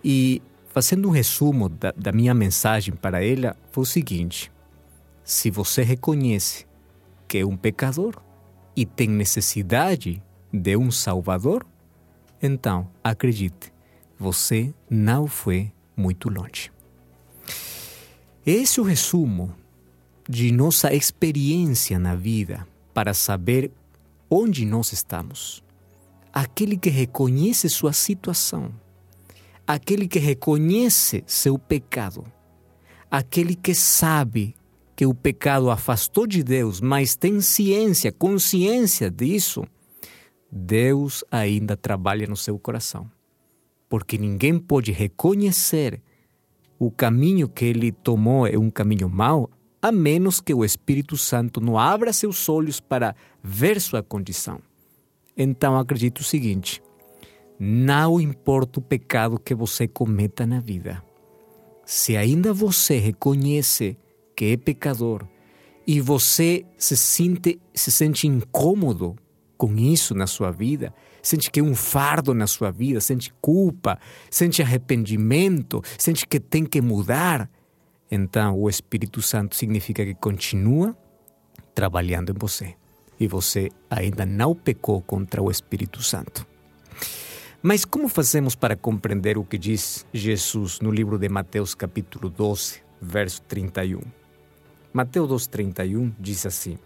E 0.01 0.41
Fazendo 0.73 1.09
um 1.09 1.11
resumo 1.11 1.67
da, 1.67 1.91
da 1.91 2.13
minha 2.13 2.33
mensagem 2.33 2.95
para 2.95 3.21
ela, 3.21 3.57
foi 3.71 3.81
o 3.81 3.85
seguinte: 3.85 4.49
se 5.21 5.51
você 5.51 5.83
reconhece 5.83 6.65
que 7.27 7.39
é 7.39 7.45
um 7.45 7.57
pecador 7.57 8.15
e 8.73 8.85
tem 8.85 9.09
necessidade 9.09 10.23
de 10.51 10.77
um 10.77 10.89
Salvador, 10.89 11.65
então 12.41 12.89
acredite, 13.03 13.73
você 14.17 14.73
não 14.89 15.27
foi 15.27 15.73
muito 15.95 16.29
longe. 16.29 16.71
Esse 18.45 18.79
é 18.79 18.81
o 18.81 18.85
resumo 18.85 19.53
de 20.27 20.53
nossa 20.53 20.93
experiência 20.93 21.99
na 21.99 22.15
vida 22.15 22.65
para 22.93 23.13
saber 23.13 23.71
onde 24.29 24.65
nós 24.65 24.93
estamos. 24.93 25.61
Aquele 26.31 26.77
que 26.77 26.89
reconhece 26.89 27.67
sua 27.67 27.91
situação 27.91 28.73
aquele 29.65 30.07
que 30.07 30.19
reconhece 30.19 31.23
seu 31.25 31.57
pecado, 31.57 32.25
aquele 33.09 33.55
que 33.55 33.73
sabe 33.73 34.55
que 34.95 35.05
o 35.05 35.13
pecado 35.13 35.69
afastou 35.69 36.27
de 36.27 36.43
Deus, 36.43 36.79
mas 36.79 37.15
tem 37.15 37.41
ciência, 37.41 38.11
consciência 38.11 39.09
disso, 39.09 39.63
Deus 40.51 41.23
ainda 41.31 41.77
trabalha 41.77 42.27
no 42.27 42.35
seu 42.35 42.59
coração. 42.59 43.09
Porque 43.89 44.17
ninguém 44.17 44.59
pode 44.59 44.91
reconhecer 44.91 46.01
o 46.83 46.89
caminho 46.89 47.47
que 47.47 47.63
ele 47.63 47.91
tomou 47.91 48.47
é 48.47 48.57
um 48.57 48.69
caminho 48.69 49.07
mau, 49.07 49.49
a 49.81 49.91
menos 49.91 50.41
que 50.41 50.51
o 50.51 50.65
Espírito 50.65 51.15
Santo 51.15 51.61
não 51.61 51.77
abra 51.77 52.11
seus 52.11 52.49
olhos 52.49 52.79
para 52.79 53.15
ver 53.43 53.79
sua 53.79 54.01
condição. 54.01 54.59
Então 55.37 55.77
acredito 55.77 56.19
o 56.19 56.23
seguinte: 56.23 56.81
não 57.63 58.19
importa 58.19 58.79
o 58.79 58.81
pecado 58.81 59.37
que 59.37 59.53
você 59.53 59.87
cometa 59.87 60.47
na 60.47 60.59
vida, 60.59 61.03
se 61.85 62.17
ainda 62.17 62.51
você 62.51 62.97
reconhece 62.97 63.95
que 64.35 64.45
é 64.45 64.57
pecador 64.57 65.27
e 65.85 66.01
você 66.01 66.65
se 66.75 66.97
sente, 66.97 67.61
se 67.71 67.91
sente 67.91 68.25
incômodo 68.25 69.15
com 69.59 69.77
isso 69.77 70.15
na 70.15 70.25
sua 70.25 70.49
vida, 70.49 70.91
sente 71.21 71.51
que 71.51 71.59
é 71.59 71.63
um 71.63 71.75
fardo 71.75 72.33
na 72.33 72.47
sua 72.47 72.71
vida, 72.71 72.99
sente 72.99 73.31
culpa, 73.39 73.99
sente 74.31 74.63
arrependimento, 74.63 75.83
sente 75.99 76.25
que 76.25 76.39
tem 76.39 76.65
que 76.65 76.81
mudar, 76.81 77.47
então 78.09 78.59
o 78.59 78.67
Espírito 78.69 79.21
Santo 79.21 79.55
significa 79.55 80.03
que 80.03 80.15
continua 80.15 80.97
trabalhando 81.75 82.31
em 82.31 82.39
você 82.39 82.73
e 83.19 83.27
você 83.27 83.69
ainda 83.87 84.25
não 84.25 84.55
pecou 84.55 84.99
contra 84.99 85.43
o 85.43 85.51
Espírito 85.51 86.01
Santo. 86.01 86.49
Mas 87.63 87.85
como 87.85 88.07
fazemos 88.07 88.55
para 88.55 88.75
compreender 88.75 89.37
o 89.37 89.43
que 89.43 89.55
diz 89.55 90.03
Jesus 90.11 90.79
no 90.79 90.89
livro 90.89 91.19
de 91.19 91.29
Mateus, 91.29 91.75
capítulo 91.75 92.27
12, 92.27 92.81
verso 92.99 93.39
31? 93.43 94.01
Mateus 94.91 95.29
12, 95.29 95.49
31 95.49 96.11
diz 96.19 96.43
assim: 96.47 96.79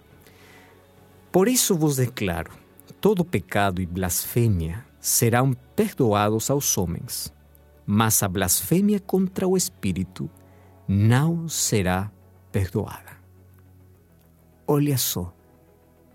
Por 1.32 1.48
isso 1.48 1.78
vos 1.78 1.96
declaro: 1.96 2.52
todo 3.00 3.24
pecado 3.24 3.82
e 3.82 3.86
blasfêmia 3.86 4.86
serão 5.00 5.54
perdoados 5.78 6.50
aos 6.50 6.78
homens, 6.78 7.34
mas 7.86 8.22
a 8.22 8.28
blasfêmia 8.28 9.00
contra 9.00 9.48
o 9.48 9.56
Espírito 9.56 10.30
não 10.86 11.48
será 11.48 12.12
perdoada. 12.52 13.16
Olha 14.68 14.98
só, 14.98 15.34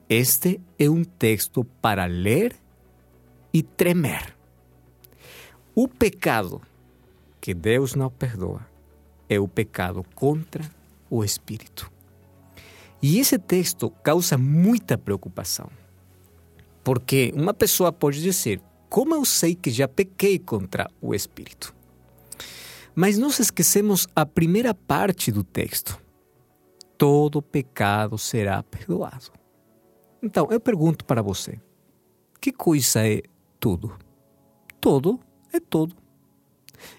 este 0.07 0.61
é 0.79 0.91
um 0.91 1.03
texto 1.03 1.65
para 1.81 2.05
ler 2.05 2.55
e 3.55 3.63
tremer. 3.63 4.40
O 5.75 5.87
pecado 5.87 6.61
que 7.41 7.55
Deus 7.55 7.95
não 7.95 8.11
perdoa 8.11 8.67
é 9.29 9.39
o 9.39 9.47
pecado 9.47 10.05
contra 10.15 10.69
o 11.09 11.23
Espírito. 11.23 11.91
E 13.01 13.19
esse 13.19 13.39
texto 13.39 13.89
causa 14.03 14.37
muita 14.37 14.99
preocupação, 14.99 15.71
porque 16.83 17.33
uma 17.37 17.55
pessoa 17.55 17.93
pode 17.93 18.21
dizer: 18.21 18.61
como 18.89 19.15
eu 19.15 19.25
sei 19.25 19.55
que 19.55 19.71
já 19.71 19.87
pequei 19.87 20.41
contra 20.41 20.91
o 21.01 21.15
Espírito? 21.15 21.73
Mas 22.93 23.17
nós 23.17 23.39
esquecemos 23.39 24.09
a 24.15 24.27
primeira 24.27 24.75
parte 24.75 25.31
do 25.31 25.45
texto. 25.45 26.01
Todo 26.99 27.41
pecado 27.41 28.19
será 28.19 28.63
perdoado. 28.63 29.33
Então, 30.21 30.49
eu 30.51 30.59
pergunto 30.59 31.05
para 31.05 31.23
você: 31.23 31.59
que 32.41 32.51
coisa 32.51 33.07
é 33.07 33.23
tudo? 33.61 33.97
Todo 34.81 35.21
é 35.53 35.61
todo. 35.61 35.95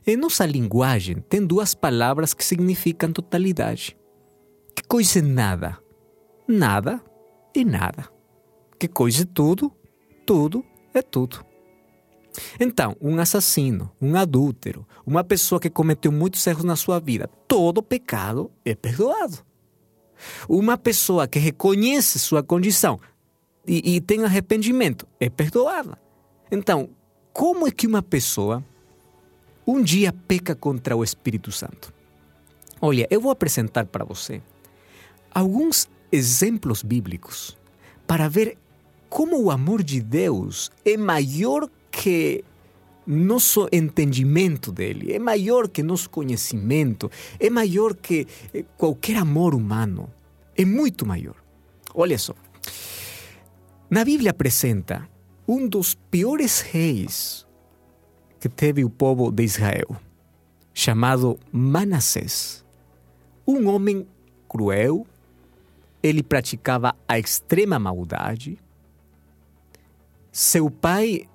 Em 0.06 0.16
nossa 0.16 0.46
linguagem, 0.46 1.18
tem 1.28 1.46
duas 1.46 1.74
palavras 1.74 2.34
que 2.34 2.46
significam 2.46 3.12
totalidade. 3.12 3.98
Que 4.76 4.84
coisa 4.84 5.20
é 5.20 5.22
nada? 5.22 5.78
Nada 6.48 7.02
e 7.56 7.66
nada. 7.66 8.08
Que 8.80 8.88
coisa 8.88 9.24
é 9.24 9.26
tudo? 9.26 9.72
Tudo 10.26 10.64
é 10.94 11.02
tudo. 11.02 11.44
Então, 12.60 12.96
um 13.02 13.20
assassino, 13.20 13.92
um 14.02 14.16
adúltero, 14.16 14.88
uma 15.06 15.24
pessoa 15.24 15.60
que 15.60 15.70
cometeu 15.70 16.12
muitos 16.12 16.46
erros 16.48 16.64
na 16.64 16.76
sua 16.76 17.00
vida, 17.00 17.28
todo 17.48 17.84
pecado 17.84 18.50
é 18.64 18.74
perdoado. 18.74 19.40
Uma 20.48 20.78
pessoa 20.78 21.28
que 21.28 21.40
reconhece 21.40 22.20
sua 22.20 22.44
condição 22.44 23.00
e, 23.68 23.96
e 23.96 24.02
tem 24.02 24.24
arrependimento 24.24 25.08
é 25.20 25.30
perdoada. 25.30 25.98
Então, 26.52 26.90
como 27.34 27.68
é 27.68 27.72
que 27.72 27.88
uma 27.88 28.02
pessoa 28.02 28.64
um 29.66 29.82
dia 29.82 30.12
peca 30.12 30.56
contra 30.56 30.96
o 30.96 31.04
Espírito 31.04 31.52
Santo? 31.52 31.94
Olha, 32.82 33.08
eu 33.10 33.22
vou 33.22 33.32
apresentar 33.32 33.86
para 33.86 34.04
você 34.04 34.42
alguns 35.34 35.88
exemplos 36.12 36.84
bíblicos 36.84 37.58
para 38.06 38.28
ver 38.28 38.58
como 39.10 39.42
o 39.42 39.52
amor 39.52 39.84
de 39.84 40.02
Deus 40.02 40.72
é 40.86 40.98
maior 40.98 41.70
que 41.92 42.44
nosso 43.06 43.68
entendimento 43.72 44.72
dele, 44.72 45.12
é 45.12 45.20
maior 45.20 45.68
que 45.68 45.84
nosso 45.84 46.10
conhecimento, 46.10 47.10
é 47.40 47.50
maior 47.50 47.96
que 47.96 48.28
eh, 48.54 48.64
qualquer 48.78 49.18
amor 49.18 49.54
humano, 49.54 50.10
é 50.56 50.64
muito 50.64 51.06
maior. 51.06 51.36
Olha 51.94 52.18
só, 52.18 52.34
na 53.90 54.06
Bíblia 54.06 54.32
apresenta 54.32 55.10
um 55.52 55.68
dos 55.68 55.94
piores 55.94 56.62
reis 56.62 57.46
que 58.40 58.48
teve 58.48 58.86
o 58.86 58.90
povo 58.90 59.30
de 59.30 59.44
Israel, 59.44 59.98
chamado 60.74 61.38
Manassés. 61.52 62.64
Um 63.46 63.68
homem 63.68 64.08
cruel, 64.48 65.06
ele 66.02 66.24
praticava 66.24 66.96
a 67.06 67.20
extrema 67.20 67.78
maldade. 67.78 68.58
Seu 70.32 70.72
pai 70.72 71.28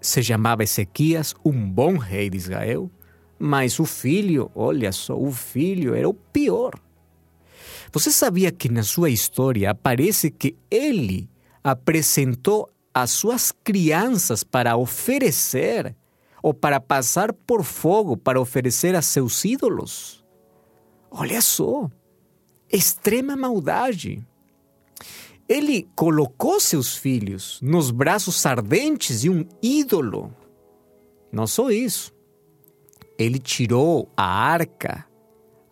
se 0.00 0.22
chamava 0.22 0.62
Ezequias, 0.62 1.34
um 1.44 1.70
bom 1.70 1.98
rei 1.98 2.30
de 2.30 2.38
Israel, 2.38 2.90
mas 3.38 3.78
o 3.78 3.84
filho, 3.84 4.50
olha 4.54 4.92
só, 4.92 5.14
o 5.14 5.30
filho 5.30 5.94
era 5.94 6.08
o 6.08 6.14
pior. 6.14 6.72
Você 7.92 8.10
sabia 8.10 8.50
que 8.50 8.70
na 8.70 8.82
sua 8.82 9.10
história 9.10 9.70
aparece 9.70 10.30
que 10.30 10.56
ele 10.70 11.28
apresentou 11.62 12.70
as 13.02 13.10
suas 13.10 13.52
crianças 13.52 14.42
para 14.42 14.76
oferecer 14.76 15.96
ou 16.42 16.54
para 16.54 16.80
passar 16.80 17.32
por 17.32 17.62
fogo 17.64 18.16
para 18.16 18.40
oferecer 18.40 18.94
a 18.94 19.02
seus 19.02 19.44
ídolos? 19.44 20.24
Olha 21.10 21.40
só, 21.40 21.90
extrema 22.70 23.36
maldade. 23.36 24.24
Ele 25.48 25.88
colocou 25.96 26.60
seus 26.60 26.94
filhos 26.94 27.58
nos 27.62 27.90
braços 27.90 28.44
ardentes 28.44 29.22
de 29.22 29.30
um 29.30 29.46
ídolo. 29.62 30.34
Não 31.32 31.46
só 31.46 31.70
isso. 31.70 32.12
Ele 33.18 33.38
tirou 33.38 34.10
a 34.16 34.24
arca, 34.24 35.06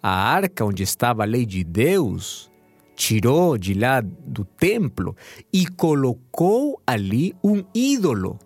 a 0.03 0.11
arca 0.11 0.65
onde 0.65 0.83
estava 0.83 1.23
a 1.23 1.27
lei 1.27 1.45
de 1.45 1.63
Deus, 1.63 2.51
tirou 2.97 3.59
de 3.59 3.75
lá 3.75 4.01
do 4.01 4.45
templo 4.45 5.15
e 5.53 5.67
colocou 5.67 6.81
ali 6.87 7.35
um 7.45 7.63
ídolo 7.75 8.39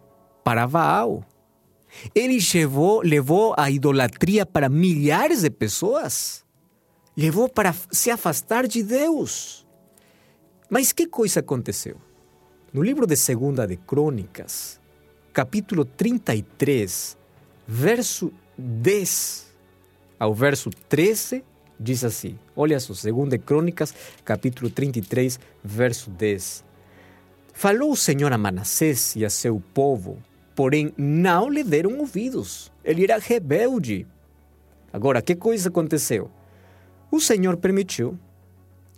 para 0.45 0.67
Baal. 0.67 1.25
Ele 2.15 2.39
levou, 2.55 3.01
levou 3.03 3.55
a 3.57 3.71
idolatria 3.71 4.45
para 4.45 4.69
milhares 4.69 5.43
de 5.43 5.51
pessoas. 5.51 6.45
Levou 7.17 7.49
para 7.49 7.75
se 7.91 8.11
afastar 8.11 8.67
de 8.67 8.83
Deus. 8.83 9.67
Mas 10.69 10.93
que 10.93 11.07
coisa 11.07 11.41
aconteceu? 11.41 11.97
No 12.73 12.83
livro 12.83 13.07
de 13.07 13.17
Segunda 13.17 13.67
de 13.67 13.77
Crônicas, 13.77 14.81
capítulo 15.33 15.85
33, 15.85 17.17
verso 17.67 18.33
10 18.57 19.51
ao 20.21 20.35
verso 20.35 20.69
13, 20.89 21.43
diz 21.81 22.05
assim: 22.05 22.39
Olha 22.55 22.79
só, 22.79 22.93
Segunda 22.93 23.39
de 23.39 23.43
Crônicas, 23.43 23.95
capítulo 24.25 24.69
33, 24.69 25.41
verso 25.65 26.11
10. 26.11 26.63
Falou 27.55 27.93
o 27.93 27.97
Senhor 27.97 28.33
a 28.33 28.39
Manassés 28.39 29.17
e 29.17 29.25
a 29.25 29.31
seu 29.31 29.63
povo, 29.73 30.19
porém 30.55 30.93
não 30.97 31.49
lhe 31.49 31.65
deram 31.65 31.99
ouvidos. 31.99 32.71
Ele 32.85 33.05
era 33.05 33.19
rebelde. 33.19 34.07
Agora, 34.93 35.23
que 35.23 35.35
coisa 35.35 35.69
aconteceu? 35.69 36.31
O 37.11 37.21
Senhor 37.21 37.57
permitiu 37.57 38.19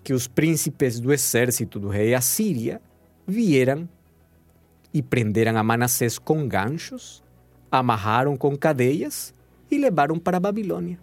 que 0.02 0.12
os 0.12 0.26
príncipes 0.26 0.98
do 0.98 1.12
exército 1.12 1.78
do 1.78 1.88
rei 1.88 2.14
Assíria 2.14 2.80
vieram 3.26 3.88
e 4.92 5.02
prenderam 5.02 5.56
a 5.56 5.62
Manassés 5.62 6.18
com 6.18 6.46
ganchos, 6.46 7.22
amarraram 7.70 8.36
com 8.36 8.56
cadeias 8.56 9.32
e 9.70 9.78
levaram 9.78 10.18
para 10.18 10.36
a 10.36 10.40
Babilônia. 10.40 10.98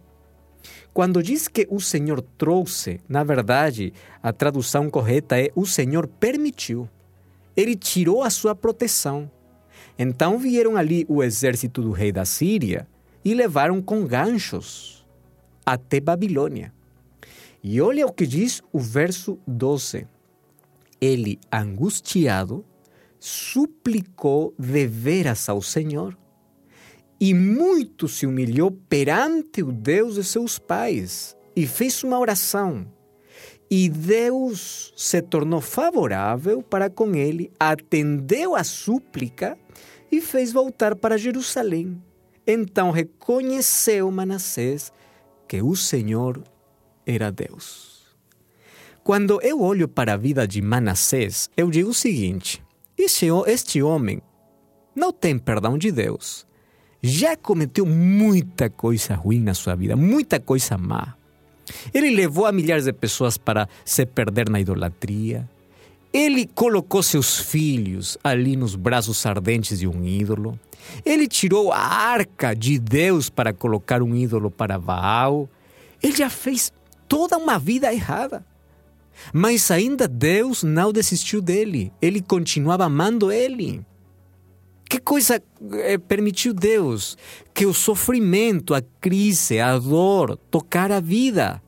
Quando 0.93 1.23
diz 1.23 1.47
que 1.47 1.67
o 1.69 1.79
Senhor 1.79 2.21
trouxe, 2.37 2.99
na 3.07 3.23
verdade, 3.23 3.93
a 4.21 4.33
tradução 4.33 4.89
correta 4.89 5.39
é 5.39 5.49
o 5.55 5.65
Senhor 5.65 6.07
permitiu. 6.07 6.89
Ele 7.55 7.75
tirou 7.75 8.23
a 8.23 8.29
sua 8.29 8.55
proteção. 8.55 9.29
Então 9.97 10.37
vieram 10.37 10.75
ali 10.75 11.05
o 11.07 11.23
exército 11.23 11.81
do 11.81 11.91
rei 11.91 12.11
da 12.11 12.25
Síria 12.25 12.87
e 13.23 13.33
levaram 13.33 13.81
com 13.81 14.05
ganchos 14.05 15.05
até 15.65 15.99
Babilônia. 15.99 16.73
E 17.61 17.81
olha 17.81 18.05
o 18.05 18.13
que 18.13 18.25
diz 18.25 18.61
o 18.71 18.79
verso 18.79 19.37
12. 19.45 20.07
Ele, 21.01 21.39
angustiado, 21.51 22.65
suplicou 23.19 24.53
deveras 24.57 25.49
ao 25.49 25.61
Senhor 25.61 26.17
e 27.19 27.33
muito 27.33 28.07
se 28.07 28.25
humilhou 28.25 28.71
perante 28.71 29.61
o 29.61 29.71
Deus 29.71 30.15
de 30.15 30.23
seus 30.23 30.57
pais 30.57 31.35
e 31.55 31.67
fez 31.67 32.03
uma 32.03 32.17
oração. 32.17 32.87
E 33.69 33.89
Deus 33.89 34.93
se 34.95 35.21
tornou 35.21 35.61
favorável 35.61 36.63
para 36.63 36.89
com 36.89 37.13
ele, 37.13 37.51
atendeu 37.59 38.55
a 38.55 38.63
súplica 38.63 39.57
e 40.11 40.21
fez 40.21 40.51
voltar 40.51 40.95
para 40.95 41.17
Jerusalém. 41.17 42.01
Então 42.47 42.89
reconheceu 42.89 44.09
Manassés 44.09 44.91
que 45.47 45.61
o 45.61 45.75
Senhor 45.75 46.41
era 47.05 47.31
Deus. 47.31 48.07
Quando 49.03 49.39
eu 49.41 49.61
olho 49.61 49.87
para 49.87 50.13
a 50.13 50.17
vida 50.17 50.47
de 50.47 50.61
Manassés, 50.61 51.49
eu 51.55 51.69
digo 51.69 51.89
o 51.89 51.93
seguinte: 51.93 52.63
este, 52.97 53.27
este 53.47 53.83
homem 53.83 54.21
não 54.95 55.11
tem 55.11 55.37
perdão 55.37 55.77
de 55.77 55.91
Deus. 55.91 56.48
Já 57.01 57.35
cometeu 57.37 57.85
muita 57.85 58.69
coisa 58.69 59.15
ruim 59.15 59.39
na 59.39 59.53
sua 59.53 59.75
vida, 59.75 59.95
muita 59.95 60.39
coisa 60.39 60.77
má. 60.77 61.15
Ele 61.93 62.09
levou 62.09 62.45
a 62.45 62.51
milhares 62.51 62.85
de 62.85 62.93
pessoas 62.93 63.37
para 63.37 63.69
se 63.85 64.05
perder 64.05 64.49
na 64.49 64.59
idolatria. 64.59 65.47
Ele 66.11 66.47
colocou 66.47 67.03
seus 67.03 67.37
filhos 67.37 68.17
ali 68.23 68.55
nos 68.55 68.75
braços 68.75 69.23
ardentes 69.25 69.79
de 69.79 69.87
um 69.87 70.03
ídolo. 70.03 70.59
Ele 71.05 71.27
tirou 71.27 71.71
a 71.71 71.79
arca 71.79 72.55
de 72.55 72.79
Deus 72.79 73.29
para 73.29 73.53
colocar 73.53 74.01
um 74.01 74.15
ídolo 74.15 74.49
para 74.49 74.79
Baal. 74.79 75.47
Ele 76.01 76.15
já 76.15 76.29
fez 76.29 76.73
toda 77.07 77.37
uma 77.37 77.59
vida 77.59 77.93
errada. 77.93 78.43
Mas 79.31 79.69
ainda 79.69 80.07
Deus 80.07 80.63
não 80.63 80.91
desistiu 80.91 81.41
dele. 81.41 81.91
Ele 82.01 82.21
continuava 82.21 82.85
amando 82.85 83.31
ele. 83.31 83.85
Que 84.89 84.99
coisa 84.99 85.39
é, 85.73 85.99
permitiu 85.99 86.51
Deus? 86.51 87.15
Que 87.53 87.67
o 87.67 87.73
sofrimento, 87.75 88.73
a 88.73 88.81
crise, 88.99 89.59
a 89.59 89.77
dor 89.77 90.35
tocar 90.49 90.91
a 90.91 90.99
vida, 90.99 91.61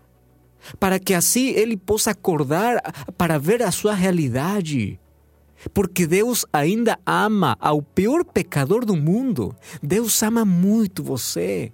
para 0.79 0.97
que 0.97 1.13
assim 1.13 1.49
ele 1.49 1.77
possa 1.77 2.09
acordar 2.09 2.81
para 3.15 3.37
ver 3.37 3.61
a 3.61 3.69
sua 3.69 3.93
realidade. 3.93 4.99
Porque 5.71 6.07
Deus 6.07 6.43
ainda 6.51 6.97
ama 7.05 7.55
ao 7.59 7.83
pior 7.83 8.25
pecador 8.25 8.83
do 8.83 8.95
mundo. 8.95 9.55
Deus 9.83 10.23
ama 10.23 10.43
muito 10.43 11.03
você. 11.03 11.71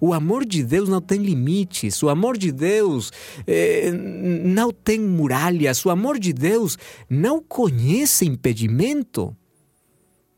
O 0.00 0.14
amor 0.14 0.46
de 0.46 0.62
Deus 0.62 0.88
não 0.88 1.02
tem 1.02 1.20
limites, 1.20 2.02
o 2.02 2.08
amor 2.08 2.38
de 2.38 2.50
Deus 2.50 3.12
eh, 3.46 3.90
não 3.92 4.70
tem 4.72 5.00
muralhas, 5.00 5.84
o 5.84 5.90
amor 5.90 6.18
de 6.18 6.32
Deus 6.32 6.78
não 7.10 7.42
conhece 7.42 8.24
impedimento. 8.24 9.36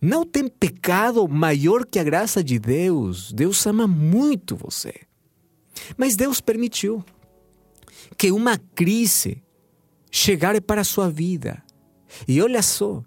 Não 0.00 0.24
tem 0.24 0.48
pecado 0.48 1.26
maior 1.28 1.84
que 1.84 1.98
a 1.98 2.04
graça 2.04 2.42
de 2.42 2.58
Deus. 2.58 3.32
Deus 3.32 3.66
ama 3.66 3.86
muito 3.86 4.56
você. 4.56 4.94
Mas 5.96 6.16
Deus 6.16 6.40
permitiu 6.40 7.04
que 8.16 8.32
uma 8.32 8.58
crise 8.74 9.42
chegasse 10.10 10.60
para 10.60 10.80
a 10.80 10.84
sua 10.84 11.10
vida. 11.10 11.62
E 12.26 12.40
olha 12.40 12.62
só, 12.62 13.02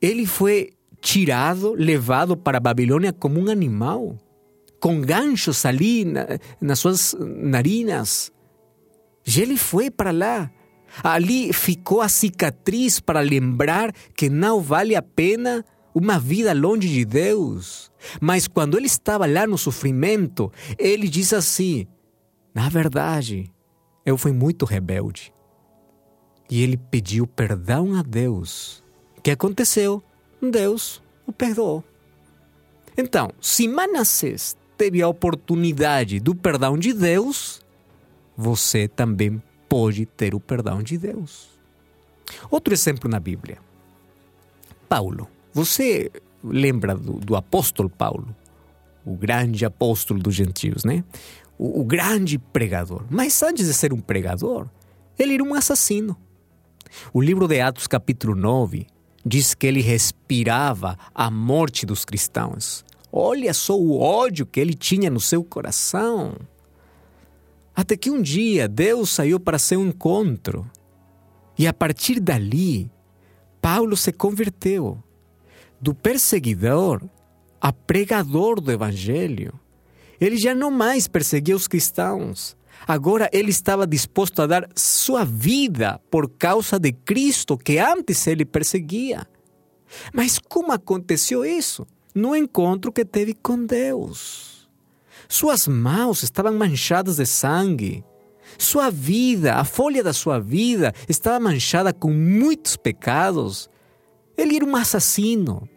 ele 0.00 0.26
foi 0.26 0.72
tirado, 1.00 1.74
levado 1.74 2.36
para 2.36 2.58
a 2.58 2.60
Babilônia 2.60 3.12
como 3.12 3.40
um 3.40 3.50
animal, 3.50 4.18
com 4.80 5.00
ganchos 5.00 5.64
ali 5.64 6.04
na, 6.04 6.26
nas 6.60 6.78
suas 6.78 7.16
narinas. 7.18 8.30
E 9.26 9.40
ele 9.40 9.56
foi 9.56 9.90
para 9.90 10.10
lá. 10.10 10.50
Ali 11.02 11.52
ficou 11.52 12.00
a 12.00 12.08
cicatriz 12.08 13.00
para 13.00 13.20
lembrar 13.20 13.92
que 14.16 14.30
não 14.30 14.60
vale 14.60 14.94
a 14.94 15.02
pena 15.02 15.64
uma 15.94 16.18
vida 16.18 16.52
longe 16.52 16.88
de 16.88 17.04
Deus. 17.04 17.90
Mas 18.20 18.48
quando 18.48 18.76
ele 18.76 18.86
estava 18.86 19.26
lá 19.26 19.46
no 19.46 19.56
sofrimento, 19.56 20.52
ele 20.76 21.08
diz 21.08 21.32
assim: 21.32 21.86
Na 22.52 22.68
verdade, 22.68 23.50
eu 24.04 24.18
fui 24.18 24.32
muito 24.32 24.64
rebelde. 24.64 25.32
E 26.50 26.62
ele 26.62 26.76
pediu 26.76 27.26
perdão 27.26 27.94
a 27.94 28.02
Deus. 28.02 28.82
O 29.16 29.22
que 29.22 29.30
aconteceu? 29.30 30.02
Deus 30.42 31.02
o 31.26 31.32
perdoou. 31.32 31.82
Então, 32.96 33.32
se 33.40 33.66
Manassés 33.66 34.56
teve 34.76 35.00
a 35.00 35.08
oportunidade 35.08 36.20
do 36.20 36.34
perdão 36.34 36.76
de 36.76 36.92
Deus, 36.92 37.62
você 38.36 38.86
também 38.86 39.42
pode 39.68 40.04
ter 40.04 40.34
o 40.34 40.40
perdão 40.40 40.82
de 40.82 40.98
Deus. 40.98 41.48
Outro 42.50 42.74
exemplo 42.74 43.08
na 43.08 43.18
Bíblia. 43.18 43.58
Paulo. 44.88 45.28
Você 45.54 46.10
lembra 46.42 46.96
do, 46.96 47.12
do 47.14 47.36
apóstolo 47.36 47.88
Paulo, 47.88 48.34
o 49.04 49.16
grande 49.16 49.64
apóstolo 49.64 50.20
dos 50.20 50.34
gentios, 50.34 50.84
né? 50.84 51.04
O, 51.56 51.80
o 51.80 51.84
grande 51.84 52.38
pregador. 52.38 53.04
Mas 53.08 53.40
antes 53.40 53.66
de 53.66 53.72
ser 53.72 53.92
um 53.92 54.00
pregador, 54.00 54.68
ele 55.16 55.34
era 55.34 55.44
um 55.44 55.54
assassino. 55.54 56.16
O 57.12 57.22
livro 57.22 57.46
de 57.46 57.60
Atos, 57.60 57.86
capítulo 57.86 58.34
9, 58.34 58.88
diz 59.24 59.54
que 59.54 59.68
ele 59.68 59.80
respirava 59.80 60.98
a 61.14 61.30
morte 61.30 61.86
dos 61.86 62.04
cristãos. 62.04 62.84
Olha 63.12 63.54
só 63.54 63.78
o 63.78 64.00
ódio 64.00 64.44
que 64.44 64.58
ele 64.58 64.74
tinha 64.74 65.08
no 65.08 65.20
seu 65.20 65.44
coração. 65.44 66.34
Até 67.76 67.96
que 67.96 68.10
um 68.10 68.20
dia 68.20 68.66
Deus 68.66 69.10
saiu 69.10 69.38
para 69.38 69.56
seu 69.56 69.80
encontro. 69.84 70.68
E 71.56 71.68
a 71.68 71.72
partir 71.72 72.18
dali, 72.18 72.90
Paulo 73.62 73.96
se 73.96 74.12
converteu 74.12 75.00
do 75.84 75.94
perseguidor 75.94 77.02
a 77.60 77.70
pregador 77.70 78.58
do 78.58 78.72
evangelho. 78.72 79.52
Ele 80.18 80.38
já 80.38 80.54
não 80.54 80.70
mais 80.70 81.06
perseguia 81.06 81.54
os 81.54 81.68
cristãos. 81.68 82.56
Agora 82.86 83.28
ele 83.34 83.50
estava 83.50 83.86
disposto 83.86 84.40
a 84.40 84.46
dar 84.46 84.66
sua 84.74 85.24
vida 85.24 86.00
por 86.10 86.30
causa 86.30 86.78
de 86.78 86.90
Cristo 86.90 87.58
que 87.58 87.78
antes 87.78 88.26
ele 88.26 88.46
perseguia. 88.46 89.28
Mas 90.10 90.38
como 90.38 90.72
aconteceu 90.72 91.44
isso? 91.44 91.86
No 92.14 92.34
encontro 92.34 92.90
que 92.90 93.04
teve 93.04 93.34
com 93.34 93.66
Deus. 93.66 94.66
Suas 95.28 95.68
mãos 95.68 96.22
estavam 96.22 96.54
manchadas 96.54 97.16
de 97.16 97.26
sangue. 97.26 98.02
Sua 98.56 98.88
vida, 98.88 99.56
a 99.56 99.64
folha 99.64 100.02
da 100.02 100.14
sua 100.14 100.38
vida, 100.38 100.94
estava 101.06 101.38
manchada 101.38 101.92
com 101.92 102.10
muitos 102.10 102.74
pecados. 102.74 103.68
Ele 104.34 104.56
era 104.56 104.64
um 104.64 104.76
assassino. 104.76 105.68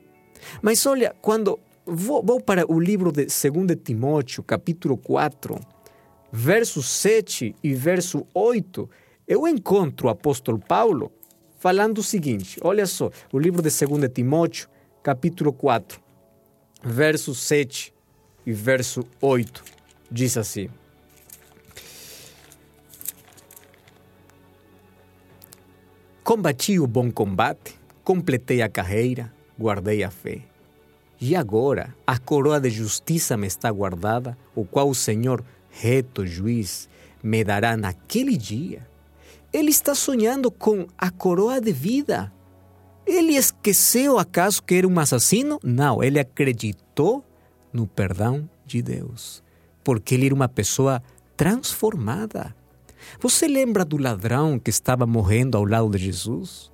Mas 0.62 0.86
olha, 0.86 1.15
quando 1.21 1.60
vou, 1.86 2.23
vou 2.23 2.41
para 2.41 2.69
o 2.71 2.79
livro 2.79 3.12
de 3.12 3.25
2 3.25 3.31
Timóteo, 3.83 4.43
capítulo 4.43 4.97
4, 4.97 5.60
verso 6.31 6.83
7 6.83 7.55
e 7.63 7.73
verso 7.73 8.25
8, 8.33 8.89
eu 9.27 9.47
encontro 9.47 10.07
o 10.07 10.10
apóstolo 10.10 10.60
Paulo 10.60 11.12
falando 11.57 11.99
o 11.99 12.03
seguinte: 12.03 12.60
olha 12.62 12.86
só, 12.86 13.10
o 13.31 13.39
livro 13.39 13.62
de 13.62 13.69
2 13.69 14.12
Timóteo, 14.13 14.69
capítulo 15.01 15.53
4, 15.53 15.99
verso 16.83 17.33
7 17.33 17.93
e 18.45 18.53
verso 18.53 19.03
8, 19.21 19.63
diz 20.12 20.38
assim. 20.38 20.69
Combati 26.23 26.77
o 26.77 26.86
bom 26.86 27.10
combate, 27.10 27.79
completei 28.03 28.62
a 28.62 28.67
carreira, 28.67 29.33
guardei 29.60 30.04
a 30.04 30.12
fé. 30.12 30.41
E 31.20 31.36
agora 31.36 31.96
a 32.06 32.17
coroa 32.17 32.60
de 32.60 32.70
justiça 32.70 33.36
me 33.36 33.48
está 33.48 33.72
guardada, 33.72 34.38
o 34.56 34.63
qual 34.63 34.89
o 34.89 34.96
Senhor, 34.96 35.43
reto 35.70 36.26
juiz, 36.26 36.88
me 37.24 37.43
dará 37.43 37.76
naquele 37.76 38.38
dia. 38.38 38.88
Ele 39.52 39.70
está 39.70 39.96
sonhando 39.96 40.52
com 40.52 40.86
a 40.98 41.10
coroa 41.10 41.60
de 41.60 41.72
vida. 41.72 42.32
Ele 43.06 43.36
esqueceu 43.36 44.20
acaso 44.20 44.62
que 44.62 44.76
era 44.76 44.88
um 44.88 45.00
assassino? 45.00 45.60
Não, 45.63 46.04
ele 46.04 46.20
acreditou 46.20 47.24
no 47.72 47.88
perdão 47.88 48.48
de 48.65 48.82
Deus, 48.82 49.43
porque 49.84 50.15
ele 50.15 50.26
era 50.26 50.36
uma 50.36 50.50
pessoa 50.50 51.02
transformada. 51.36 52.56
Você 53.20 53.48
lembra 53.48 53.86
do 53.86 53.98
ladrão 53.98 54.60
que 54.60 54.70
estava 54.70 55.08
morrendo 55.08 55.58
ao 55.58 55.63
lado 55.63 55.89
de 55.91 55.98
Jesus? 56.00 56.72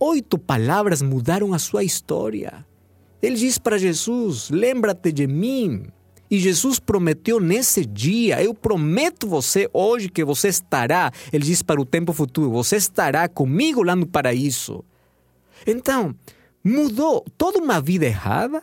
Oito 0.00 0.38
palavras 0.38 1.02
mudaram 1.02 1.52
a 1.52 1.58
sua 1.58 1.82
história. 1.82 2.64
Ele 3.20 3.36
diz 3.36 3.58
para 3.58 3.78
Jesus: 3.78 4.50
Lembra-te 4.50 5.12
de 5.12 5.26
mim. 5.26 5.86
E 6.30 6.38
Jesus 6.38 6.78
prometeu 6.78 7.40
nesse 7.40 7.84
dia: 7.84 8.42
Eu 8.42 8.54
prometo 8.54 9.26
você 9.26 9.68
hoje 9.72 10.08
que 10.08 10.24
você 10.24 10.48
estará. 10.48 11.10
Ele 11.32 11.44
diz 11.44 11.62
para 11.62 11.80
o 11.80 11.86
tempo 11.86 12.12
futuro: 12.12 12.50
Você 12.52 12.76
estará 12.76 13.28
comigo 13.28 13.82
lá 13.82 13.96
no 13.96 14.06
paraíso. 14.06 14.84
Então, 15.66 16.14
mudou 16.62 17.24
toda 17.36 17.58
uma 17.58 17.80
vida 17.80 18.06
errada, 18.06 18.62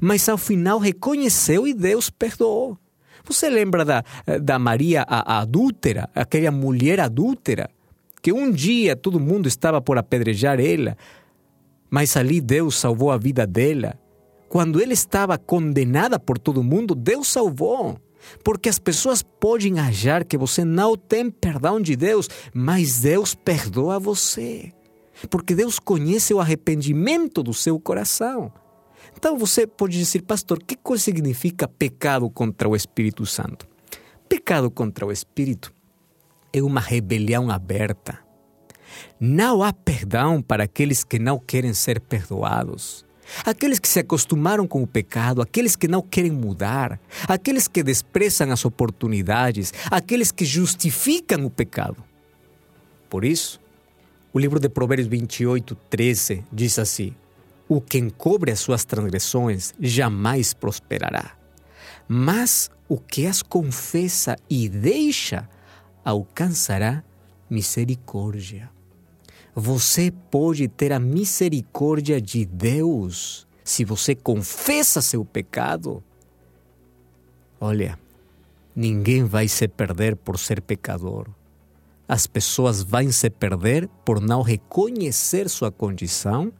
mas 0.00 0.28
ao 0.28 0.36
final 0.36 0.78
reconheceu 0.78 1.66
e 1.66 1.72
Deus 1.72 2.10
perdoou. 2.10 2.76
Você 3.26 3.48
lembra 3.48 3.84
da, 3.84 4.04
da 4.42 4.58
Maria 4.58 5.02
a, 5.08 5.36
a 5.36 5.40
adúltera, 5.40 6.10
aquela 6.14 6.50
mulher 6.50 7.00
adúltera, 7.00 7.70
que 8.24 8.32
um 8.32 8.50
dia 8.50 8.96
todo 8.96 9.20
mundo 9.20 9.46
estava 9.46 9.82
por 9.82 9.98
apedrejar 9.98 10.58
ela, 10.58 10.96
mas 11.90 12.16
ali 12.16 12.40
Deus 12.40 12.74
salvou 12.74 13.10
a 13.10 13.18
vida 13.18 13.46
dela. 13.46 14.00
Quando 14.48 14.82
ela 14.82 14.94
estava 14.94 15.36
condenada 15.36 16.18
por 16.18 16.38
todo 16.38 16.64
mundo, 16.64 16.94
Deus 16.94 17.28
salvou. 17.28 18.00
Porque 18.42 18.70
as 18.70 18.78
pessoas 18.78 19.20
podem 19.20 19.78
achar 19.78 20.24
que 20.24 20.38
você 20.38 20.64
não 20.64 20.96
tem 20.96 21.30
perdão 21.30 21.78
de 21.78 21.94
Deus, 21.94 22.30
mas 22.54 23.00
Deus 23.00 23.34
perdoa 23.34 24.00
você. 24.00 24.72
Porque 25.28 25.54
Deus 25.54 25.78
conhece 25.78 26.32
o 26.32 26.40
arrependimento 26.40 27.42
do 27.42 27.52
seu 27.52 27.78
coração. 27.78 28.50
Então 29.14 29.36
você 29.36 29.66
pode 29.66 29.98
dizer, 29.98 30.22
pastor, 30.22 30.62
que 30.62 30.76
coisa 30.76 31.04
significa 31.04 31.68
pecado 31.68 32.30
contra 32.30 32.66
o 32.70 32.74
Espírito 32.74 33.26
Santo? 33.26 33.68
Pecado 34.26 34.70
contra 34.70 35.04
o 35.04 35.12
Espírito 35.12 35.73
é 36.54 36.62
uma 36.62 36.80
rebelião 36.80 37.50
aberta. 37.50 38.20
Não 39.18 39.60
há 39.60 39.72
perdão 39.72 40.40
para 40.40 40.62
aqueles 40.62 41.02
que 41.02 41.18
não 41.18 41.36
querem 41.36 41.74
ser 41.74 42.00
perdoados. 42.00 43.04
Aqueles 43.44 43.80
que 43.80 43.88
se 43.88 43.98
acostumaram 43.98 44.64
com 44.64 44.80
o 44.80 44.86
pecado, 44.86 45.42
aqueles 45.42 45.74
que 45.74 45.88
não 45.88 46.00
querem 46.00 46.30
mudar, 46.30 47.00
aqueles 47.26 47.66
que 47.66 47.82
desprezam 47.82 48.52
as 48.52 48.64
oportunidades, 48.64 49.72
aqueles 49.90 50.30
que 50.30 50.44
justificam 50.44 51.44
o 51.44 51.50
pecado. 51.50 51.96
Por 53.10 53.24
isso, 53.24 53.60
o 54.32 54.38
livro 54.38 54.60
de 54.60 54.68
Provérbios 54.68 55.08
28, 55.08 55.74
13 55.90 56.44
diz 56.52 56.78
assim: 56.78 57.14
O 57.68 57.80
que 57.80 57.98
encobre 57.98 58.52
as 58.52 58.60
suas 58.60 58.84
transgressões 58.84 59.72
jamais 59.80 60.54
prosperará, 60.54 61.32
mas 62.06 62.70
o 62.88 62.98
que 62.98 63.26
as 63.26 63.42
confessa 63.42 64.36
e 64.48 64.68
deixa 64.68 65.48
alcançará 66.04 67.02
misericórdia. 67.48 68.70
Você 69.54 70.10
pode 70.10 70.68
ter 70.68 70.92
a 70.92 70.98
misericórdia 70.98 72.20
de 72.20 72.44
Deus 72.44 73.46
se 73.62 73.84
você 73.84 74.14
confessa 74.14 75.00
seu 75.00 75.24
pecado. 75.24 76.02
Olha, 77.60 77.98
ninguém 78.74 79.24
vai 79.24 79.48
se 79.48 79.66
perder 79.66 80.16
por 80.16 80.38
ser 80.38 80.60
pecador. 80.60 81.28
As 82.06 82.26
pessoas 82.26 82.82
vão 82.82 83.10
se 83.10 83.30
perder 83.30 83.88
por 84.04 84.20
não 84.20 84.42
reconhecer 84.42 85.48
sua 85.48 85.72
condição 85.72 86.52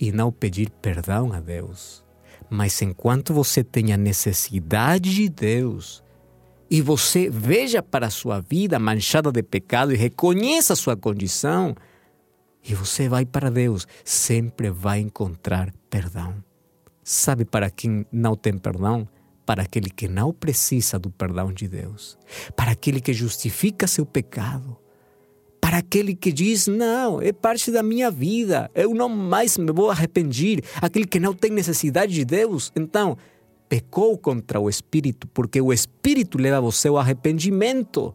e 0.00 0.10
não 0.10 0.32
pedir 0.32 0.70
perdão 0.82 1.32
a 1.32 1.38
Deus. 1.38 2.02
Mas 2.50 2.80
enquanto 2.82 3.32
você 3.32 3.62
tenha 3.62 3.96
necessidade 3.96 5.14
de 5.14 5.28
Deus 5.28 6.03
e 6.70 6.80
você 6.80 7.28
veja 7.28 7.82
para 7.82 8.06
a 8.06 8.10
sua 8.10 8.40
vida 8.40 8.78
manchada 8.78 9.30
de 9.30 9.42
pecado 9.42 9.92
e 9.92 9.96
reconheça 9.96 10.74
sua 10.74 10.96
condição, 10.96 11.74
e 12.66 12.74
você 12.74 13.08
vai 13.08 13.26
para 13.26 13.50
Deus, 13.50 13.86
sempre 14.04 14.70
vai 14.70 15.00
encontrar 15.00 15.72
perdão. 15.90 16.42
Sabe 17.02 17.44
para 17.44 17.68
quem 17.70 18.06
não 18.10 18.34
tem 18.34 18.56
perdão? 18.56 19.06
Para 19.44 19.62
aquele 19.62 19.90
que 19.90 20.08
não 20.08 20.32
precisa 20.32 20.98
do 20.98 21.10
perdão 21.10 21.52
de 21.52 21.68
Deus. 21.68 22.16
Para 22.56 22.70
aquele 22.70 22.98
que 22.98 23.12
justifica 23.12 23.86
seu 23.86 24.06
pecado. 24.06 24.78
Para 25.60 25.78
aquele 25.78 26.14
que 26.14 26.32
diz: 26.32 26.66
Não, 26.66 27.20
é 27.20 27.30
parte 27.30 27.70
da 27.70 27.82
minha 27.82 28.10
vida, 28.10 28.70
eu 28.74 28.94
não 28.94 29.10
mais 29.10 29.58
me 29.58 29.70
vou 29.70 29.90
arrepender. 29.90 30.64
Aquele 30.80 31.06
que 31.06 31.20
não 31.20 31.34
tem 31.34 31.50
necessidade 31.50 32.14
de 32.14 32.24
Deus. 32.24 32.72
Então, 32.74 33.18
pecou 33.74 34.16
contra 34.16 34.60
o 34.60 34.70
Espírito, 34.70 35.26
porque 35.26 35.60
o 35.60 35.72
Espírito 35.72 36.38
leva 36.38 36.60
você 36.60 36.86
ao 36.86 36.96
arrependimento. 36.96 38.14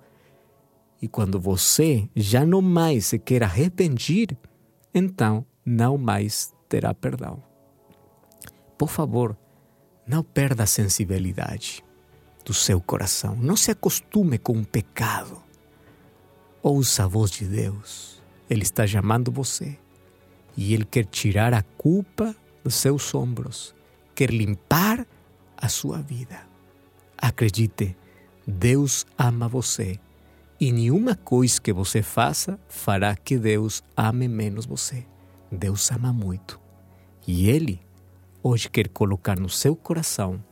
E 1.02 1.08
quando 1.08 1.38
você 1.38 2.10
já 2.16 2.46
não 2.46 2.62
mais 2.62 3.08
se 3.08 3.20
quer 3.20 3.44
arrepender, 3.44 4.38
então 4.94 5.46
não 5.66 5.98
mais 5.98 6.54
terá 6.70 6.94
perdão. 6.94 7.44
Por 8.78 8.88
favor, 8.88 9.38
não 10.08 10.24
perda 10.24 10.64
a 10.64 10.66
sensibilidade 10.66 11.84
do 12.46 12.54
seu 12.54 12.80
coração. 12.80 13.36
Não 13.36 13.58
se 13.58 13.70
acostume 13.70 14.38
com 14.38 14.58
o 14.62 14.66
pecado. 14.66 15.44
Ouça 16.64 17.04
a 17.04 17.08
voz 17.08 17.32
de 17.32 17.44
Deus. 17.44 18.24
Ele 18.50 18.64
está 18.64 18.88
chamando 18.88 19.30
você. 19.30 19.78
E 20.56 20.74
Ele 20.74 20.86
quer 20.86 21.04
tirar 21.04 21.54
a 21.54 21.62
culpa 21.62 22.34
dos 22.64 22.76
seus 22.76 23.14
ombros. 23.14 23.76
Quer 24.16 24.32
limpar 24.32 25.06
a 25.62 25.68
sua 25.70 26.02
vida. 26.02 26.48
Acredite, 27.18 27.96
Deus 28.48 29.06
ama 29.18 29.48
você 29.48 30.00
e 30.60 30.72
nenhuma 30.72 31.16
coisa 31.16 31.60
que 31.60 31.72
você 31.72 32.02
faça 32.02 32.60
fará 32.68 33.16
que 33.16 33.38
Deus 33.38 33.84
ame 33.96 34.28
menos 34.28 34.66
você. 34.66 35.06
Deus 35.52 35.92
ama 35.92 36.12
muito. 36.12 36.60
E 37.28 37.50
Ele 37.50 37.80
hoje 38.42 38.70
quer 38.70 38.88
colocar 38.90 39.40
no 39.40 39.50
seu 39.50 39.76
coração 39.76 40.44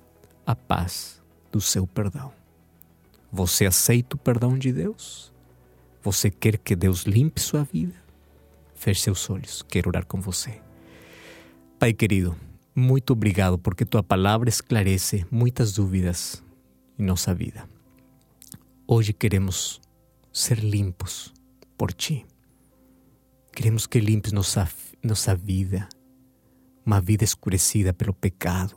a 0.45 0.55
paz 0.55 1.21
do 1.51 1.59
seu 1.59 1.87
perdão. 1.87 2.31
Você 3.31 3.65
aceita 3.65 4.15
o 4.15 4.19
perdão 4.19 4.57
de 4.57 4.71
Deus? 4.71 5.33
Você 6.01 6.29
quer 6.29 6.57
que 6.57 6.75
Deus 6.75 7.03
limpe 7.03 7.41
sua 7.41 7.63
vida? 7.63 7.95
Feche 8.75 9.01
seus 9.01 9.29
olhos, 9.29 9.61
quero 9.63 9.89
orar 9.89 10.05
com 10.05 10.21
você. 10.21 10.61
Pai 11.79 11.93
querido, 11.93 12.35
muito 12.79 13.13
obrigado 13.13 13.57
porque 13.57 13.83
tua 13.83 14.03
palavra 14.03 14.49
esclarece 14.49 15.25
muitas 15.31 15.73
dúvidas 15.73 16.43
em 16.99 17.03
nossa 17.03 17.33
vida. 17.33 17.67
Hoje 18.85 19.13
queremos 19.13 19.81
ser 20.31 20.59
limpos 20.59 21.33
por 21.75 21.91
ti. 21.91 22.23
Queremos 23.51 23.87
que 23.87 23.99
limpes 23.99 24.31
nossa, 24.31 24.69
nossa 25.01 25.35
vida, 25.35 25.89
uma 26.85 27.01
vida 27.01 27.23
escurecida 27.23 27.95
pelo 27.95 28.13
pecado, 28.13 28.75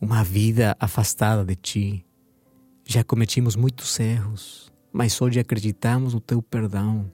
uma 0.00 0.22
vida 0.22 0.76
afastada 0.78 1.44
de 1.44 1.56
ti. 1.56 2.06
Já 2.84 3.02
cometimos 3.02 3.56
muitos 3.56 3.98
erros, 3.98 4.72
mas 4.92 5.20
hoje 5.20 5.40
acreditamos 5.40 6.14
no 6.14 6.20
teu 6.20 6.40
perdão, 6.40 7.12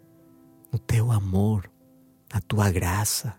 no 0.70 0.78
teu 0.78 1.10
amor, 1.10 1.70
na 2.30 2.42
tua 2.42 2.70
graça, 2.70 3.34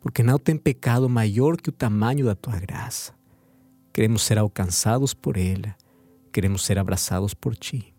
porque 0.00 0.22
não 0.22 0.38
tem 0.38 0.56
pecado 0.56 1.08
maior 1.08 1.56
que 1.56 1.68
o 1.68 1.72
tamanho 1.72 2.24
da 2.24 2.34
tua 2.34 2.58
graça. 2.58 3.12
Queremos 3.92 4.22
ser 4.22 4.38
alcançados 4.38 5.14
por 5.14 5.36
ela, 5.36 5.74
queremos 6.32 6.64
ser 6.64 6.78
abraçados 6.78 7.34
por 7.34 7.56
ti 7.56 7.94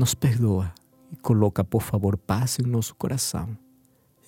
nos 0.00 0.14
perdoa 0.14 0.72
e 1.12 1.16
coloca, 1.16 1.62
por 1.62 1.82
favor, 1.82 2.16
paz 2.16 2.58
em 2.58 2.62
nosso 2.62 2.94
coração. 2.94 3.56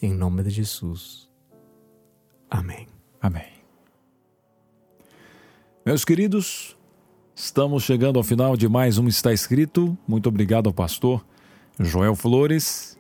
Em 0.00 0.12
nome 0.12 0.42
de 0.42 0.50
Jesus. 0.50 1.28
Amém. 2.50 2.86
Amém. 3.20 3.50
Meus 5.86 6.04
queridos, 6.04 6.76
estamos 7.34 7.84
chegando 7.84 8.18
ao 8.18 8.22
final 8.22 8.56
de 8.56 8.68
mais 8.68 8.98
um 8.98 9.08
Está 9.08 9.32
Escrito. 9.32 9.96
Muito 10.06 10.28
obrigado 10.28 10.66
ao 10.66 10.74
pastor 10.74 11.24
Joel 11.78 12.14
Flores. 12.14 12.98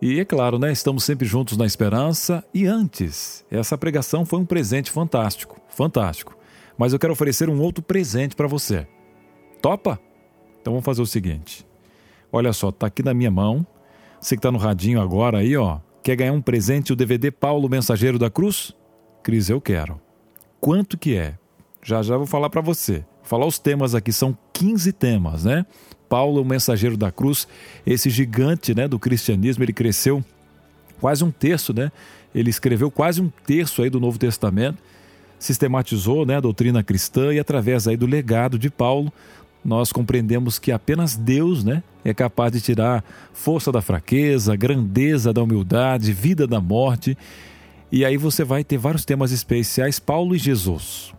E 0.00 0.20
é 0.20 0.24
claro, 0.24 0.58
né? 0.58 0.72
Estamos 0.72 1.04
sempre 1.04 1.26
juntos 1.26 1.56
na 1.56 1.64
esperança. 1.64 2.44
E 2.52 2.66
antes, 2.66 3.44
essa 3.50 3.78
pregação 3.78 4.24
foi 4.24 4.38
um 4.38 4.44
presente 4.44 4.90
fantástico, 4.90 5.60
fantástico. 5.68 6.36
Mas 6.76 6.92
eu 6.92 6.98
quero 6.98 7.12
oferecer 7.12 7.48
um 7.48 7.60
outro 7.60 7.82
presente 7.82 8.34
para 8.34 8.46
você. 8.46 8.86
Topa? 9.62 9.98
Então 10.60 10.72
vamos 10.72 10.84
fazer 10.84 11.02
o 11.02 11.06
seguinte. 11.06 11.66
Olha 12.30 12.52
só, 12.52 12.70
tá 12.72 12.86
aqui 12.86 13.02
na 13.02 13.14
minha 13.14 13.30
mão. 13.30 13.66
Você 14.20 14.36
que 14.36 14.42
tá 14.42 14.50
no 14.50 14.58
radinho 14.58 15.00
agora 15.00 15.38
aí, 15.38 15.56
ó. 15.56 15.78
Quer 16.02 16.16
ganhar 16.16 16.32
um 16.32 16.42
presente 16.42 16.92
o 16.92 16.96
DVD 16.96 17.30
Paulo 17.30 17.68
Mensageiro 17.68 18.18
da 18.18 18.28
Cruz? 18.28 18.74
Cris, 19.22 19.48
eu 19.48 19.60
quero. 19.60 20.00
Quanto 20.60 20.98
que 20.98 21.16
é? 21.16 21.38
Já 21.82 22.02
já 22.02 22.16
vou 22.16 22.26
falar 22.26 22.50
para 22.50 22.60
você. 22.60 23.04
Vou 23.20 23.24
falar 23.24 23.46
os 23.46 23.58
temas 23.58 23.94
aqui, 23.94 24.12
são 24.12 24.36
15 24.52 24.92
temas, 24.92 25.44
né? 25.44 25.64
Paulo, 26.08 26.42
o 26.42 26.44
mensageiro 26.44 26.96
da 26.96 27.10
cruz, 27.10 27.48
esse 27.86 28.10
gigante, 28.10 28.74
né, 28.74 28.86
do 28.86 28.98
cristianismo, 28.98 29.64
ele 29.64 29.72
cresceu 29.72 30.24
quase 31.00 31.24
um 31.24 31.30
terço, 31.30 31.72
né? 31.72 31.90
Ele 32.34 32.50
escreveu 32.50 32.90
quase 32.90 33.20
um 33.20 33.30
terço 33.46 33.82
aí 33.82 33.90
do 33.90 34.00
Novo 34.00 34.18
Testamento, 34.18 34.78
sistematizou, 35.38 36.24
né, 36.24 36.36
a 36.36 36.40
doutrina 36.40 36.82
cristã 36.82 37.32
e 37.32 37.38
através 37.38 37.86
aí 37.86 37.96
do 37.96 38.06
legado 38.06 38.58
de 38.58 38.70
Paulo, 38.70 39.12
nós 39.64 39.92
compreendemos 39.92 40.58
que 40.58 40.70
apenas 40.70 41.16
Deus 41.16 41.64
né, 41.64 41.82
é 42.04 42.12
capaz 42.12 42.52
de 42.52 42.60
tirar 42.60 43.02
força 43.32 43.72
da 43.72 43.80
fraqueza, 43.80 44.54
grandeza 44.54 45.32
da 45.32 45.42
humildade, 45.42 46.12
vida 46.12 46.46
da 46.46 46.60
morte. 46.60 47.16
E 47.90 48.04
aí 48.04 48.16
você 48.16 48.44
vai 48.44 48.62
ter 48.62 48.76
vários 48.76 49.04
temas 49.04 49.32
especiais: 49.32 49.98
Paulo 49.98 50.36
e 50.36 50.38
Jesus, 50.38 51.14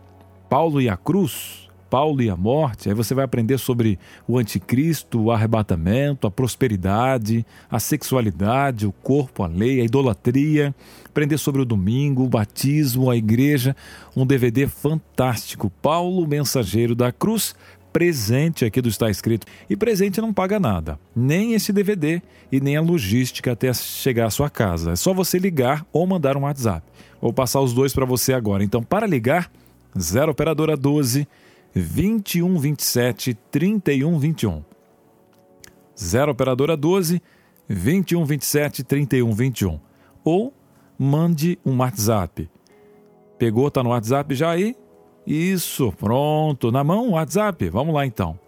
Paulo 0.48 0.80
e 0.80 0.88
a 0.88 0.96
cruz, 0.96 1.65
Paulo 1.90 2.22
e 2.22 2.30
a 2.30 2.36
morte. 2.36 2.88
Aí 2.88 2.94
você 2.94 3.14
vai 3.14 3.24
aprender 3.24 3.58
sobre 3.58 3.98
o 4.26 4.38
anticristo, 4.38 5.20
o 5.20 5.30
arrebatamento, 5.30 6.26
a 6.26 6.30
prosperidade, 6.30 7.44
a 7.70 7.78
sexualidade, 7.78 8.86
o 8.86 8.92
corpo, 8.92 9.42
a 9.42 9.46
lei, 9.46 9.80
a 9.80 9.84
idolatria. 9.84 10.74
Aprender 11.04 11.38
sobre 11.38 11.62
o 11.62 11.64
domingo, 11.64 12.24
o 12.24 12.28
batismo, 12.28 13.10
a 13.10 13.16
igreja. 13.16 13.74
Um 14.16 14.26
DVD 14.26 14.66
fantástico. 14.66 15.70
Paulo, 15.80 16.26
mensageiro 16.26 16.94
da 16.94 17.10
cruz 17.12 17.54
presente 17.96 18.62
aqui 18.62 18.82
do 18.82 18.90
Está 18.90 19.08
Escrito. 19.08 19.46
E 19.70 19.74
presente 19.74 20.20
não 20.20 20.30
paga 20.30 20.60
nada, 20.60 21.00
nem 21.14 21.54
esse 21.54 21.72
DVD 21.72 22.20
e 22.52 22.60
nem 22.60 22.76
a 22.76 22.82
logística 22.82 23.52
até 23.52 23.72
chegar 23.72 24.26
à 24.26 24.30
sua 24.30 24.50
casa. 24.50 24.92
É 24.92 24.96
só 24.96 25.14
você 25.14 25.38
ligar 25.38 25.86
ou 25.90 26.06
mandar 26.06 26.36
um 26.36 26.42
WhatsApp. 26.42 26.86
Vou 27.22 27.32
passar 27.32 27.62
os 27.62 27.72
dois 27.72 27.94
para 27.94 28.04
você 28.04 28.34
agora. 28.34 28.62
Então, 28.62 28.82
para 28.82 29.06
ligar, 29.06 29.50
0 29.98 30.32
operadora 30.32 30.76
12 30.76 31.26
21 31.78 32.58
27 32.58 33.34
31 33.50 34.18
21. 34.18 34.64
0 35.98 36.32
operadora 36.32 36.74
12 36.74 37.20
21 37.68 38.24
27 38.24 38.82
31 38.82 39.30
21. 39.32 39.78
Ou 40.24 40.54
mande 40.98 41.58
um 41.66 41.76
WhatsApp. 41.76 42.48
Pegou, 43.38 43.70
tá 43.70 43.82
no 43.82 43.90
WhatsApp 43.90 44.34
já 44.34 44.52
aí? 44.52 44.74
Isso, 45.26 45.92
pronto. 45.92 46.72
Na 46.72 46.82
mão, 46.82 47.10
WhatsApp. 47.10 47.68
Vamos 47.68 47.94
lá 47.94 48.06
então. 48.06 48.40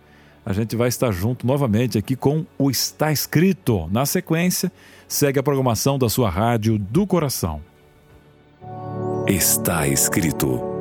a 0.47 0.55
gente 0.55 0.75
vai 0.75 0.89
estar 0.89 1.11
junto 1.11 1.47
novamente 1.47 1.99
aqui 1.99 2.17
com 2.17 2.47
o 2.59 2.71
Está 2.71 3.13
Escrito. 3.13 3.87
Na 3.93 4.07
sequência, 4.07 4.73
segue 5.07 5.39
a 5.39 5.43
programação 5.43 5.99
da 5.99 6.09
sua 6.09 6.31
rádio 6.31 6.79
do 6.79 7.07
coração. 7.07 7.61
Está 9.27 9.87
escrito 9.87 10.74